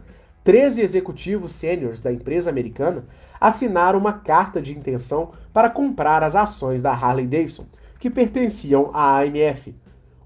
13 0.44 0.82
executivos 0.82 1.54
sêniores 1.54 2.02
da 2.02 2.14
empresa 2.14 2.52
americana 2.52 3.06
assinaram 3.42 3.98
uma 3.98 4.14
carta 4.14 4.62
de 4.62 4.78
intenção 4.78 5.32
para 5.52 5.72
comprar 5.72 6.22
as 6.22 6.36
ações 6.36 6.84
da 6.84 6.92
Harley 6.92 7.26
Davidson, 7.26 7.66
que 7.98 8.12
pertenciam 8.12 8.92
à 8.94 9.22
AMF. 9.22 9.76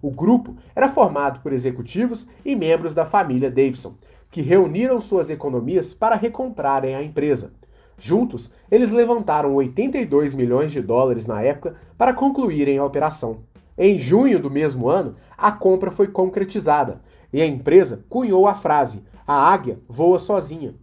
O 0.01 0.11
grupo 0.11 0.57
era 0.75 0.89
formado 0.89 1.39
por 1.39 1.53
executivos 1.53 2.27
e 2.43 2.53
membros 2.53 2.93
da 2.93 3.05
família 3.05 3.49
Davidson, 3.49 3.95
que 4.29 4.41
reuniram 4.41 4.99
suas 4.99 5.29
economias 5.29 5.93
para 5.93 6.17
recomprarem 6.17 6.95
a 6.95 7.01
empresa. 7.01 7.53
Juntos, 7.99 8.49
eles 8.71 8.91
levantaram 8.91 9.53
82 9.55 10.33
milhões 10.33 10.71
de 10.71 10.81
dólares 10.81 11.27
na 11.27 11.41
época 11.41 11.75
para 11.97 12.13
concluírem 12.13 12.77
a 12.77 12.85
operação. 12.85 13.39
Em 13.77 13.97
junho 13.97 14.39
do 14.39 14.49
mesmo 14.49 14.89
ano, 14.89 15.15
a 15.37 15.51
compra 15.51 15.91
foi 15.91 16.07
concretizada 16.07 17.01
e 17.31 17.41
a 17.41 17.45
empresa 17.45 18.03
cunhou 18.09 18.47
a 18.47 18.55
frase 18.55 19.03
a 19.29 19.53
águia 19.53 19.79
voa 19.87 20.17
sozinha. 20.17 20.73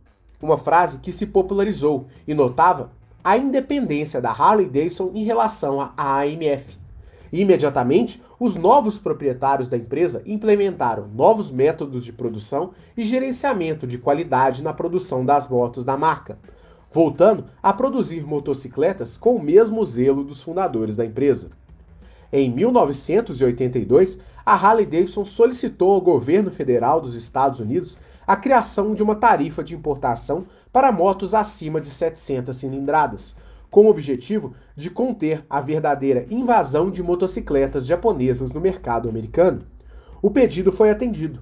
Uma 0.41 0.57
frase 0.57 0.99
que 0.99 1.11
se 1.11 1.27
popularizou 1.27 2.07
e 2.29 2.33
notava 2.33 2.93
a 3.25 3.37
independência 3.37 4.21
da 4.21 4.31
Harley 4.31 4.67
Davidson 4.67 5.11
em 5.15 5.25
relação 5.25 5.81
à 5.81 6.21
AMF. 6.21 6.79
Imediatamente, 7.33 8.23
os 8.39 8.55
novos 8.55 8.99
proprietários 8.99 9.69
da 9.69 9.77
empresa 9.77 10.23
implementaram 10.25 11.09
novos 11.09 11.51
métodos 11.51 12.05
de 12.05 12.13
produção 12.13 12.71
e 12.97 13.05
gerenciamento 13.05 13.85
de 13.85 13.99
qualidade 13.99 14.63
na 14.63 14.73
produção 14.73 15.27
das 15.27 15.49
motos 15.49 15.85
da 15.85 15.97
marca, 15.97 16.39
voltando 16.97 17.45
a 17.63 17.75
produzir 17.75 18.27
motocicletas 18.27 19.19
com 19.19 19.37
o 19.37 19.43
mesmo 19.43 19.85
zelo 19.85 20.25
dos 20.25 20.41
fundadores 20.41 20.97
da 20.97 21.05
empresa. 21.05 21.51
Em 22.33 22.51
1982, 22.51 24.19
a 24.47 24.55
Harley-Davidson 24.55 25.23
solicitou 25.27 25.93
ao 25.93 26.01
governo 26.01 26.51
federal 26.51 26.99
dos 26.99 27.15
Estados 27.15 27.61
Unidos 27.61 27.99
a 28.27 28.35
criação 28.35 28.95
de 28.95 29.03
uma 29.03 29.15
tarifa 29.15 29.63
de 29.63 29.75
importação 29.75 30.47
para 30.73 30.91
motos 30.91 31.35
acima 31.35 31.83
de 31.83 31.91
700 31.91 32.57
cilindradas, 32.57 33.37
com 33.71 33.85
o 33.85 33.91
objetivo 33.91 34.55
de 34.75 34.89
conter 34.89 35.45
a 35.51 35.61
verdadeira 35.61 36.25
invasão 36.31 36.91
de 36.91 37.03
motocicletas 37.03 37.85
japonesas 37.85 38.53
no 38.53 38.61
mercado 38.61 39.07
americano. 39.07 39.67
O 40.23 40.31
pedido 40.31 40.73
foi 40.73 40.89
atendido. 40.89 41.41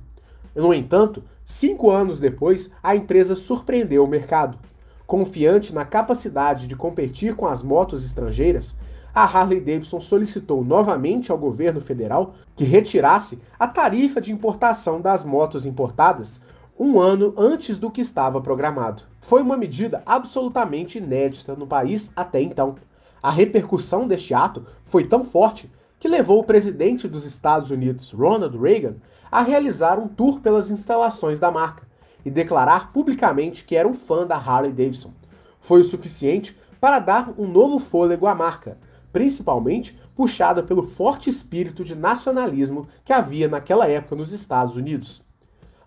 No 0.52 0.74
entanto, 0.74 1.22
cinco 1.44 1.92
anos 1.92 2.18
depois, 2.18 2.72
a 2.82 2.96
empresa 2.96 3.36
surpreendeu 3.36 4.02
o 4.02 4.08
mercado. 4.08 4.58
Confiante 5.06 5.74
na 5.74 5.84
capacidade 5.84 6.66
de 6.66 6.74
competir 6.74 7.36
com 7.36 7.46
as 7.46 7.62
motos 7.62 8.06
estrangeiras, 8.06 8.74
a 9.14 9.22
Harley 9.22 9.60
Davidson 9.60 10.00
solicitou 10.00 10.64
novamente 10.64 11.30
ao 11.30 11.38
governo 11.38 11.80
federal 11.80 12.34
que 12.56 12.64
retirasse 12.64 13.40
a 13.58 13.68
tarifa 13.68 14.20
de 14.20 14.32
importação 14.32 15.00
das 15.00 15.22
motos 15.22 15.66
importadas 15.66 16.40
um 16.78 16.98
ano 16.98 17.32
antes 17.36 17.78
do 17.78 17.90
que 17.90 18.00
estava 18.00 18.40
programado. 18.40 19.04
Foi 19.20 19.40
uma 19.42 19.56
medida 19.56 20.02
absolutamente 20.04 20.98
inédita 20.98 21.54
no 21.54 21.66
país 21.66 22.10
até 22.16 22.40
então. 22.40 22.74
A 23.22 23.30
repercussão 23.30 24.08
deste 24.08 24.34
ato 24.34 24.66
foi 24.84 25.04
tão 25.04 25.22
forte 25.22 25.70
que 26.00 26.08
levou 26.08 26.40
o 26.40 26.44
presidente 26.44 27.06
dos 27.06 27.24
Estados 27.24 27.70
Unidos, 27.70 28.10
Ronald 28.10 28.58
Reagan, 28.58 28.96
a 29.30 29.42
realizar 29.42 29.98
um 29.98 30.08
tour 30.08 30.40
pelas 30.40 30.70
instalações 30.70 31.38
da 31.38 31.50
marca 31.50 31.84
e 32.24 32.30
declarar 32.30 32.92
publicamente 32.92 33.64
que 33.64 33.76
era 33.76 33.88
um 33.88 33.94
fã 33.94 34.26
da 34.26 34.36
Harley 34.36 34.72
Davidson. 34.72 35.12
Foi 35.60 35.80
o 35.80 35.84
suficiente 35.84 36.56
para 36.80 36.98
dar 36.98 37.34
um 37.38 37.46
novo 37.46 37.78
fôlego 37.78 38.26
à 38.26 38.34
marca, 38.34 38.78
principalmente 39.12 39.98
puxada 40.14 40.62
pelo 40.62 40.82
forte 40.82 41.28
espírito 41.28 41.84
de 41.84 41.94
nacionalismo 41.94 42.86
que 43.04 43.12
havia 43.12 43.48
naquela 43.48 43.88
época 43.88 44.16
nos 44.16 44.32
Estados 44.32 44.76
Unidos. 44.76 45.22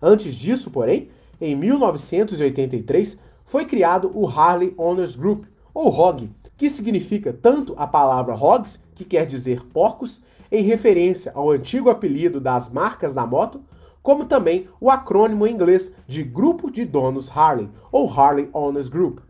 Antes 0.00 0.34
disso, 0.34 0.70
porém, 0.70 1.08
em 1.40 1.54
1983, 1.54 3.18
foi 3.44 3.64
criado 3.64 4.10
o 4.14 4.28
Harley 4.28 4.74
Owners 4.76 5.16
Group, 5.16 5.44
ou 5.72 5.88
HOG, 5.90 6.30
que 6.56 6.68
significa 6.68 7.32
tanto 7.32 7.74
a 7.76 7.86
palavra 7.86 8.34
hogs, 8.34 8.82
que 8.94 9.04
quer 9.04 9.24
dizer 9.24 9.64
porcos, 9.66 10.20
em 10.50 10.62
referência 10.62 11.30
ao 11.34 11.50
antigo 11.50 11.88
apelido 11.88 12.40
das 12.40 12.68
marcas 12.68 13.14
da 13.14 13.26
moto, 13.26 13.62
como 14.02 14.24
também 14.24 14.68
o 14.80 14.90
acrônimo 14.90 15.46
em 15.46 15.52
inglês 15.52 15.92
de 16.06 16.22
Grupo 16.22 16.70
de 16.70 16.84
Donos 16.84 17.30
Harley, 17.34 17.68
ou 17.90 18.08
Harley 18.10 18.48
Owners 18.52 18.88
Group. 18.88 19.20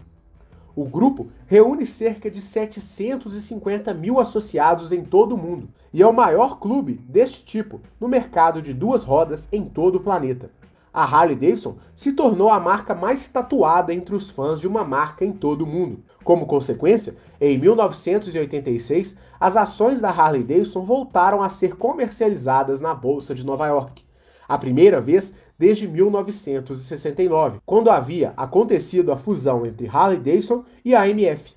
O 0.77 0.85
grupo 0.85 1.27
reúne 1.47 1.85
cerca 1.85 2.31
de 2.31 2.41
750 2.41 3.93
mil 3.95 4.21
associados 4.21 4.93
em 4.93 5.03
todo 5.03 5.35
o 5.35 5.37
mundo 5.37 5.69
e 5.93 6.01
é 6.01 6.07
o 6.07 6.13
maior 6.13 6.61
clube 6.61 7.01
deste 7.09 7.45
tipo 7.45 7.81
no 7.99 8.07
mercado 8.07 8.63
de 8.63 8.73
duas 8.73 9.03
rodas 9.03 9.49
em 9.51 9.65
todo 9.65 9.97
o 9.97 10.01
planeta. 10.01 10.53
A 10.93 11.03
Harley 11.03 11.35
Davidson 11.35 11.77
se 11.95 12.13
tornou 12.13 12.49
a 12.49 12.61
marca 12.61 12.95
mais 12.95 13.29
tatuada 13.29 13.93
entre 13.93 14.15
os 14.15 14.31
fãs 14.31 14.61
de 14.61 14.69
uma 14.69 14.85
marca 14.85 15.25
em 15.25 15.33
todo 15.33 15.63
o 15.63 15.67
mundo. 15.67 16.03
Como 16.23 16.47
consequência, 16.47 17.17
em 17.41 17.59
1986, 17.59 19.19
as 19.41 19.57
ações 19.57 20.01
da 20.01 20.11
Harley 20.11 20.45
Davidson 20.45 20.83
voltaram 20.83 21.43
a 21.43 21.49
ser 21.49 21.77
comercializadas 21.77 22.81
na 22.81 22.95
Bolsa 22.95 23.35
de 23.35 23.45
Nova 23.45 23.67
York. 23.67 24.08
A 24.49 24.57
primeira 24.57 25.01
vez 25.01 25.35
desde 25.59 25.87
1969, 25.87 27.59
quando 27.67 27.91
havia 27.91 28.33
acontecido 28.37 29.13
a 29.13 29.17
fusão 29.17 29.67
entre 29.67 29.89
Harley 29.89 30.19
Davidson 30.19 30.65
e 30.85 30.95
a 30.95 31.03
AMF. 31.03 31.53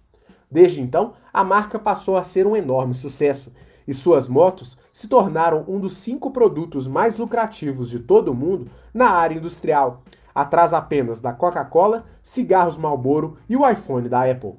Desde 0.50 0.82
então, 0.82 1.14
a 1.32 1.44
marca 1.44 1.80
passou 1.80 2.18
a 2.18 2.24
ser 2.24 2.46
um 2.46 2.56
enorme 2.56 2.94
sucesso 2.94 3.54
e 3.88 3.94
suas 3.94 4.28
motos 4.28 4.78
se 4.92 5.08
tornaram 5.08 5.64
um 5.68 5.80
dos 5.80 5.98
cinco 5.98 6.32
produtos 6.32 6.88
mais 6.88 7.18
lucrativos 7.18 7.90
de 7.90 8.00
todo 8.00 8.32
o 8.32 8.36
mundo 8.36 8.70
na 8.94 9.10
área 9.12 9.36
industrial, 9.36 10.04
atrás 10.34 10.74
apenas 10.74 11.20
da 11.20 11.32
Coca-Cola, 11.32 12.06
cigarros 12.22 12.78
Marlboro 12.78 13.38
e 13.48 13.56
o 13.56 13.68
iPhone 13.70 14.10
da 14.10 14.30
Apple. 14.30 14.56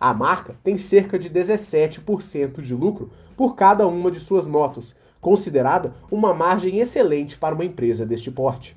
A 0.00 0.14
marca 0.14 0.56
tem 0.62 0.78
cerca 0.78 1.18
de 1.18 1.28
17% 1.28 2.60
de 2.60 2.74
lucro 2.74 3.10
por 3.36 3.54
cada 3.54 3.86
uma 3.86 4.10
de 4.10 4.18
suas 4.18 4.46
motos, 4.46 4.94
considerada 5.20 5.92
uma 6.10 6.34
margem 6.34 6.78
excelente 6.78 7.38
para 7.38 7.54
uma 7.54 7.64
empresa 7.64 8.06
deste 8.06 8.30
porte. 8.30 8.76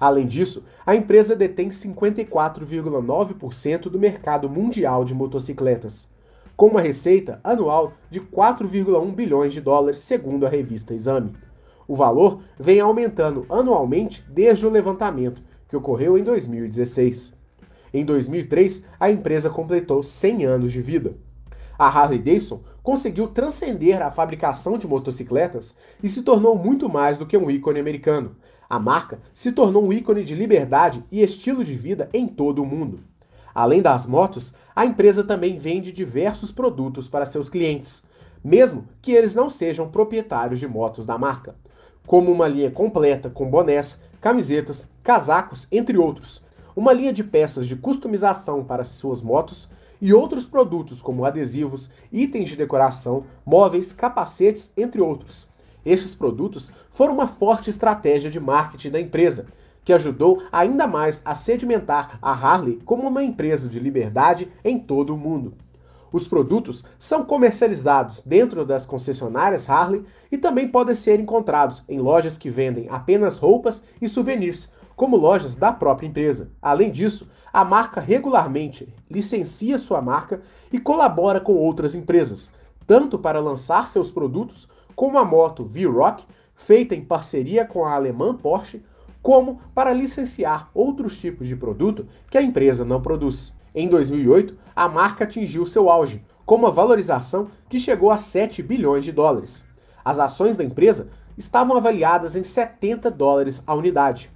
Além 0.00 0.26
disso, 0.26 0.64
a 0.86 0.94
empresa 0.94 1.34
detém 1.34 1.68
54,9% 1.68 3.82
do 3.82 3.98
mercado 3.98 4.48
mundial 4.48 5.04
de 5.04 5.14
motocicletas, 5.14 6.08
com 6.56 6.68
uma 6.68 6.80
receita 6.80 7.40
anual 7.42 7.92
de 8.10 8.20
4,1 8.20 9.14
bilhões 9.14 9.52
de 9.52 9.60
dólares, 9.60 10.00
segundo 10.00 10.46
a 10.46 10.48
revista 10.48 10.94
Exame. 10.94 11.34
O 11.86 11.96
valor 11.96 12.40
vem 12.58 12.80
aumentando 12.80 13.44
anualmente 13.48 14.24
desde 14.28 14.66
o 14.66 14.70
levantamento, 14.70 15.42
que 15.68 15.76
ocorreu 15.76 16.16
em 16.16 16.22
2016. 16.22 17.36
Em 17.92 18.04
2003, 18.04 18.86
a 19.00 19.10
empresa 19.10 19.50
completou 19.50 20.02
100 20.02 20.44
anos 20.44 20.72
de 20.72 20.80
vida. 20.80 21.16
A 21.78 21.86
Harley 21.86 22.18
Davidson 22.18 22.60
conseguiu 22.82 23.28
transcender 23.28 24.02
a 24.02 24.10
fabricação 24.10 24.76
de 24.76 24.88
motocicletas 24.88 25.76
e 26.02 26.08
se 26.08 26.22
tornou 26.22 26.58
muito 26.58 26.88
mais 26.88 27.16
do 27.16 27.24
que 27.24 27.36
um 27.36 27.48
ícone 27.48 27.78
americano, 27.78 28.34
a 28.68 28.78
marca 28.78 29.18
se 29.32 29.52
tornou 29.52 29.86
um 29.86 29.92
ícone 29.92 30.22
de 30.22 30.34
liberdade 30.34 31.02
e 31.10 31.22
estilo 31.22 31.64
de 31.64 31.74
vida 31.74 32.10
em 32.12 32.26
todo 32.26 32.62
o 32.62 32.66
mundo. 32.66 33.00
Além 33.54 33.80
das 33.80 34.06
motos, 34.06 34.54
a 34.76 34.84
empresa 34.84 35.24
também 35.24 35.56
vende 35.56 35.90
diversos 35.90 36.52
produtos 36.52 37.08
para 37.08 37.24
seus 37.24 37.48
clientes, 37.48 38.04
mesmo 38.44 38.86
que 39.00 39.12
eles 39.12 39.34
não 39.34 39.48
sejam 39.48 39.88
proprietários 39.88 40.60
de 40.60 40.68
motos 40.68 41.06
da 41.06 41.16
marca, 41.16 41.56
como 42.06 42.30
uma 42.30 42.46
linha 42.46 42.70
completa 42.70 43.30
com 43.30 43.48
bonés, 43.48 44.02
camisetas, 44.20 44.90
casacos, 45.02 45.66
entre 45.72 45.96
outros, 45.96 46.42
uma 46.76 46.92
linha 46.92 47.12
de 47.12 47.24
peças 47.24 47.66
de 47.66 47.76
customização 47.76 48.62
para 48.62 48.84
suas 48.84 49.20
motos 49.20 49.68
e 50.00 50.12
outros 50.12 50.44
produtos 50.44 51.02
como 51.02 51.24
adesivos, 51.24 51.90
itens 52.12 52.48
de 52.48 52.56
decoração, 52.56 53.24
móveis, 53.44 53.92
capacetes, 53.92 54.72
entre 54.76 55.00
outros. 55.00 55.48
Estes 55.84 56.14
produtos 56.14 56.72
foram 56.90 57.14
uma 57.14 57.26
forte 57.26 57.70
estratégia 57.70 58.30
de 58.30 58.40
marketing 58.40 58.90
da 58.90 59.00
empresa, 59.00 59.46
que 59.84 59.92
ajudou 59.92 60.42
ainda 60.52 60.86
mais 60.86 61.22
a 61.24 61.34
sedimentar 61.34 62.18
a 62.20 62.30
Harley 62.32 62.78
como 62.84 63.08
uma 63.08 63.22
empresa 63.22 63.68
de 63.68 63.80
liberdade 63.80 64.52
em 64.62 64.78
todo 64.78 65.14
o 65.14 65.18
mundo. 65.18 65.54
Os 66.12 66.26
produtos 66.26 66.84
são 66.98 67.24
comercializados 67.24 68.22
dentro 68.24 68.64
das 68.64 68.86
concessionárias 68.86 69.68
Harley 69.68 70.04
e 70.32 70.38
também 70.38 70.68
podem 70.68 70.94
ser 70.94 71.20
encontrados 71.20 71.84
em 71.88 72.00
lojas 72.00 72.38
que 72.38 72.50
vendem 72.50 72.86
apenas 72.90 73.38
roupas 73.38 73.82
e 74.00 74.08
souvenirs, 74.08 74.72
como 74.96 75.16
lojas 75.16 75.54
da 75.54 75.72
própria 75.72 76.06
empresa. 76.06 76.50
Além 76.60 76.90
disso, 76.90 77.28
a 77.52 77.64
marca 77.64 78.00
regularmente 78.00 78.92
licencia 79.10 79.78
sua 79.78 80.00
marca 80.00 80.42
e 80.72 80.78
colabora 80.78 81.40
com 81.40 81.54
outras 81.54 81.94
empresas, 81.94 82.52
tanto 82.86 83.18
para 83.18 83.40
lançar 83.40 83.88
seus 83.88 84.10
produtos 84.10 84.68
como 84.94 85.18
a 85.18 85.24
moto 85.24 85.64
V-Rock, 85.64 86.26
feita 86.54 86.94
em 86.94 87.04
parceria 87.04 87.64
com 87.64 87.84
a 87.84 87.94
alemã 87.94 88.34
Porsche, 88.34 88.82
como 89.22 89.60
para 89.74 89.92
licenciar 89.92 90.70
outros 90.74 91.18
tipos 91.20 91.46
de 91.46 91.56
produto 91.56 92.06
que 92.30 92.38
a 92.38 92.42
empresa 92.42 92.84
não 92.84 93.00
produz. 93.00 93.52
Em 93.74 93.88
2008, 93.88 94.56
a 94.74 94.88
marca 94.88 95.24
atingiu 95.24 95.64
seu 95.66 95.90
auge, 95.90 96.24
com 96.44 96.54
uma 96.56 96.72
valorização 96.72 97.48
que 97.68 97.78
chegou 97.78 98.10
a 98.10 98.18
7 98.18 98.62
bilhões 98.62 99.04
de 99.04 99.12
dólares. 99.12 99.64
As 100.04 100.18
ações 100.18 100.56
da 100.56 100.64
empresa 100.64 101.10
estavam 101.36 101.76
avaliadas 101.76 102.34
em 102.34 102.42
70 102.42 103.10
dólares 103.10 103.62
a 103.66 103.74
unidade. 103.74 104.30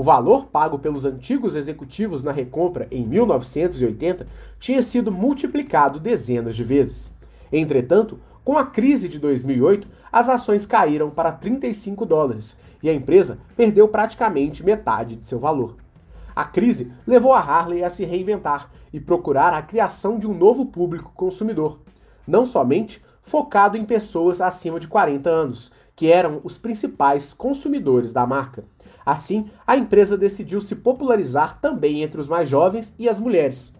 O 0.00 0.02
valor 0.02 0.46
pago 0.46 0.78
pelos 0.78 1.04
antigos 1.04 1.54
executivos 1.54 2.24
na 2.24 2.32
recompra 2.32 2.88
em 2.90 3.06
1980 3.06 4.26
tinha 4.58 4.80
sido 4.80 5.12
multiplicado 5.12 6.00
dezenas 6.00 6.56
de 6.56 6.64
vezes. 6.64 7.14
Entretanto, 7.52 8.18
com 8.42 8.56
a 8.56 8.64
crise 8.64 9.10
de 9.10 9.18
2008, 9.18 9.86
as 10.10 10.30
ações 10.30 10.64
caíram 10.64 11.10
para 11.10 11.30
35 11.30 12.06
dólares 12.06 12.56
e 12.82 12.88
a 12.88 12.94
empresa 12.94 13.40
perdeu 13.54 13.88
praticamente 13.88 14.64
metade 14.64 15.16
de 15.16 15.26
seu 15.26 15.38
valor. 15.38 15.76
A 16.34 16.46
crise 16.46 16.90
levou 17.06 17.34
a 17.34 17.40
Harley 17.40 17.84
a 17.84 17.90
se 17.90 18.02
reinventar 18.02 18.70
e 18.94 18.98
procurar 18.98 19.52
a 19.52 19.60
criação 19.60 20.18
de 20.18 20.26
um 20.26 20.32
novo 20.32 20.64
público 20.64 21.12
consumidor, 21.14 21.78
não 22.26 22.46
somente 22.46 23.04
focado 23.22 23.76
em 23.76 23.84
pessoas 23.84 24.40
acima 24.40 24.80
de 24.80 24.88
40 24.88 25.28
anos, 25.28 25.70
que 25.94 26.10
eram 26.10 26.40
os 26.42 26.56
principais 26.56 27.34
consumidores 27.34 28.14
da 28.14 28.26
marca. 28.26 28.64
Assim, 29.04 29.50
a 29.66 29.76
empresa 29.76 30.16
decidiu 30.16 30.60
se 30.60 30.76
popularizar 30.76 31.60
também 31.60 32.02
entre 32.02 32.20
os 32.20 32.28
mais 32.28 32.48
jovens 32.48 32.94
e 32.98 33.08
as 33.08 33.18
mulheres. 33.18 33.74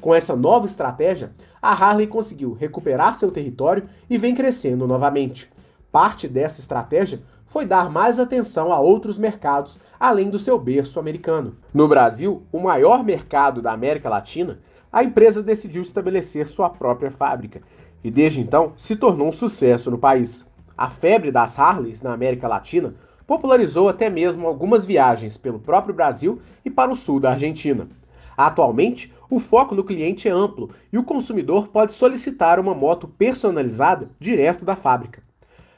Com 0.00 0.14
essa 0.14 0.36
nova 0.36 0.66
estratégia, 0.66 1.32
a 1.60 1.72
Harley 1.72 2.06
conseguiu 2.06 2.52
recuperar 2.52 3.14
seu 3.14 3.30
território 3.30 3.88
e 4.08 4.18
vem 4.18 4.34
crescendo 4.34 4.86
novamente. 4.86 5.50
Parte 5.90 6.28
dessa 6.28 6.60
estratégia 6.60 7.22
foi 7.46 7.64
dar 7.64 7.90
mais 7.90 8.18
atenção 8.18 8.72
a 8.72 8.80
outros 8.80 9.16
mercados 9.16 9.78
além 9.98 10.28
do 10.28 10.38
seu 10.38 10.58
berço 10.58 11.00
americano. 11.00 11.56
No 11.72 11.88
Brasil, 11.88 12.42
o 12.52 12.58
maior 12.58 13.02
mercado 13.02 13.62
da 13.62 13.72
América 13.72 14.10
Latina, 14.10 14.58
a 14.92 15.02
empresa 15.02 15.42
decidiu 15.42 15.82
estabelecer 15.82 16.46
sua 16.46 16.68
própria 16.68 17.10
fábrica 17.10 17.62
e 18.04 18.10
desde 18.10 18.40
então 18.40 18.74
se 18.76 18.94
tornou 18.94 19.28
um 19.28 19.32
sucesso 19.32 19.90
no 19.90 19.98
país. 19.98 20.46
A 20.76 20.90
febre 20.90 21.32
das 21.32 21.58
Harleys 21.58 22.02
na 22.02 22.12
América 22.12 22.46
Latina 22.46 22.94
popularizou 23.26 23.88
até 23.88 24.08
mesmo 24.08 24.46
algumas 24.46 24.86
viagens 24.86 25.36
pelo 25.36 25.58
próprio 25.58 25.94
Brasil 25.94 26.40
e 26.64 26.70
para 26.70 26.90
o 26.90 26.94
sul 26.94 27.18
da 27.18 27.30
Argentina. 27.30 27.88
Atualmente, 28.36 29.12
o 29.30 29.40
foco 29.40 29.74
no 29.74 29.82
cliente 29.82 30.28
é 30.28 30.30
amplo 30.30 30.70
e 30.92 30.98
o 30.98 31.02
consumidor 31.02 31.68
pode 31.68 31.92
solicitar 31.92 32.60
uma 32.60 32.74
moto 32.74 33.08
personalizada 33.08 34.10
direto 34.20 34.64
da 34.64 34.76
fábrica. 34.76 35.22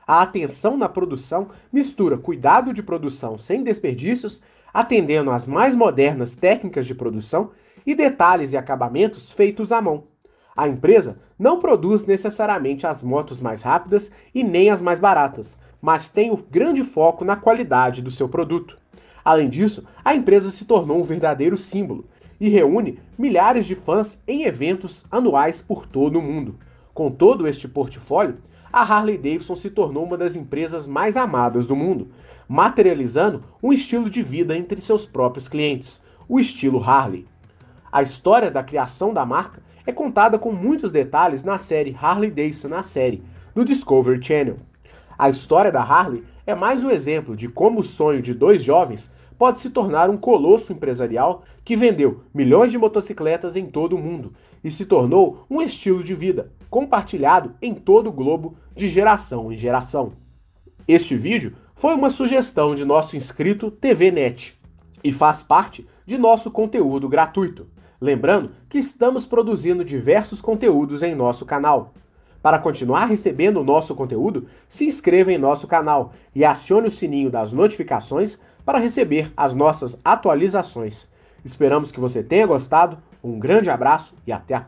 A 0.06 0.22
atenção 0.22 0.76
na 0.76 0.88
produção 0.88 1.48
mistura 1.72 2.18
cuidado 2.18 2.72
de 2.72 2.82
produção 2.82 3.38
sem 3.38 3.62
desperdícios, 3.62 4.42
atendendo 4.72 5.30
às 5.30 5.46
mais 5.46 5.74
modernas 5.74 6.34
técnicas 6.34 6.86
de 6.86 6.94
produção 6.94 7.50
e 7.86 7.94
detalhes 7.94 8.52
e 8.52 8.56
acabamentos 8.56 9.30
feitos 9.30 9.70
à 9.70 9.80
mão. 9.80 10.04
A 10.56 10.66
empresa 10.66 11.20
não 11.38 11.60
produz 11.60 12.04
necessariamente 12.04 12.86
as 12.86 13.02
motos 13.02 13.40
mais 13.40 13.62
rápidas 13.62 14.10
e 14.34 14.42
nem 14.42 14.70
as 14.70 14.80
mais 14.80 14.98
baratas, 14.98 15.56
mas 15.80 16.08
tem 16.08 16.30
o 16.30 16.36
grande 16.36 16.82
foco 16.82 17.24
na 17.24 17.36
qualidade 17.36 18.02
do 18.02 18.10
seu 18.10 18.28
produto. 18.28 18.78
Além 19.24 19.48
disso, 19.48 19.84
a 20.04 20.14
empresa 20.14 20.50
se 20.50 20.64
tornou 20.64 20.98
um 20.98 21.02
verdadeiro 21.02 21.56
símbolo 21.56 22.06
e 22.40 22.48
reúne 22.48 22.98
milhares 23.18 23.66
de 23.66 23.74
fãs 23.74 24.22
em 24.26 24.44
eventos 24.44 25.04
anuais 25.10 25.60
por 25.60 25.86
todo 25.86 26.18
o 26.18 26.22
mundo. 26.22 26.56
Com 26.94 27.10
todo 27.10 27.46
este 27.46 27.68
portfólio, 27.68 28.38
a 28.72 28.82
Harley 28.82 29.16
Davidson 29.16 29.56
se 29.56 29.70
tornou 29.70 30.04
uma 30.04 30.16
das 30.16 30.36
empresas 30.36 30.86
mais 30.86 31.16
amadas 31.16 31.66
do 31.66 31.74
mundo, 31.74 32.08
materializando 32.48 33.42
um 33.62 33.72
estilo 33.72 34.10
de 34.10 34.22
vida 34.22 34.56
entre 34.56 34.80
seus 34.80 35.04
próprios 35.04 35.48
clientes, 35.48 36.02
o 36.28 36.38
estilo 36.38 36.82
Harley. 36.82 37.26
A 37.90 38.02
história 38.02 38.50
da 38.50 38.62
criação 38.62 39.14
da 39.14 39.24
marca 39.24 39.62
é 39.86 39.92
contada 39.92 40.38
com 40.38 40.52
muitos 40.52 40.92
detalhes 40.92 41.42
na 41.42 41.56
série 41.56 41.96
Harley 41.98 42.30
Davidson 42.30 42.68
na 42.68 42.82
série, 42.82 43.22
do 43.54 43.64
Discovery 43.64 44.22
Channel. 44.22 44.58
A 45.18 45.28
história 45.28 45.72
da 45.72 45.82
Harley 45.82 46.22
é 46.46 46.54
mais 46.54 46.84
um 46.84 46.90
exemplo 46.90 47.34
de 47.34 47.48
como 47.48 47.80
o 47.80 47.82
sonho 47.82 48.22
de 48.22 48.32
dois 48.32 48.62
jovens 48.62 49.12
pode 49.36 49.58
se 49.58 49.68
tornar 49.68 50.08
um 50.08 50.16
colosso 50.16 50.72
empresarial 50.72 51.42
que 51.64 51.74
vendeu 51.74 52.22
milhões 52.32 52.70
de 52.70 52.78
motocicletas 52.78 53.56
em 53.56 53.66
todo 53.66 53.96
o 53.96 53.98
mundo 53.98 54.32
e 54.62 54.70
se 54.70 54.86
tornou 54.86 55.44
um 55.50 55.60
estilo 55.60 56.04
de 56.04 56.14
vida 56.14 56.52
compartilhado 56.70 57.52
em 57.60 57.74
todo 57.74 58.10
o 58.10 58.12
globo 58.12 58.56
de 58.76 58.86
geração 58.86 59.52
em 59.52 59.56
geração. 59.56 60.12
Este 60.86 61.16
vídeo 61.16 61.56
foi 61.74 61.96
uma 61.96 62.10
sugestão 62.10 62.76
de 62.76 62.84
nosso 62.84 63.16
inscrito 63.16 63.72
TVNet 63.72 64.56
e 65.02 65.12
faz 65.12 65.42
parte 65.42 65.84
de 66.06 66.16
nosso 66.16 66.48
conteúdo 66.48 67.08
gratuito. 67.08 67.66
Lembrando 68.00 68.52
que 68.68 68.78
estamos 68.78 69.26
produzindo 69.26 69.84
diversos 69.84 70.40
conteúdos 70.40 71.02
em 71.02 71.16
nosso 71.16 71.44
canal. 71.44 71.92
Para 72.42 72.58
continuar 72.58 73.06
recebendo 73.06 73.60
o 73.60 73.64
nosso 73.64 73.94
conteúdo, 73.94 74.46
se 74.68 74.86
inscreva 74.86 75.32
em 75.32 75.38
nosso 75.38 75.66
canal 75.66 76.12
e 76.34 76.44
acione 76.44 76.88
o 76.88 76.90
sininho 76.90 77.30
das 77.30 77.52
notificações 77.52 78.38
para 78.64 78.78
receber 78.78 79.32
as 79.36 79.54
nossas 79.54 80.00
atualizações. 80.04 81.08
Esperamos 81.44 81.90
que 81.90 82.00
você 82.00 82.22
tenha 82.22 82.46
gostado, 82.46 82.98
um 83.22 83.38
grande 83.38 83.70
abraço 83.70 84.14
e 84.26 84.32
até 84.32 84.54
a 84.54 84.56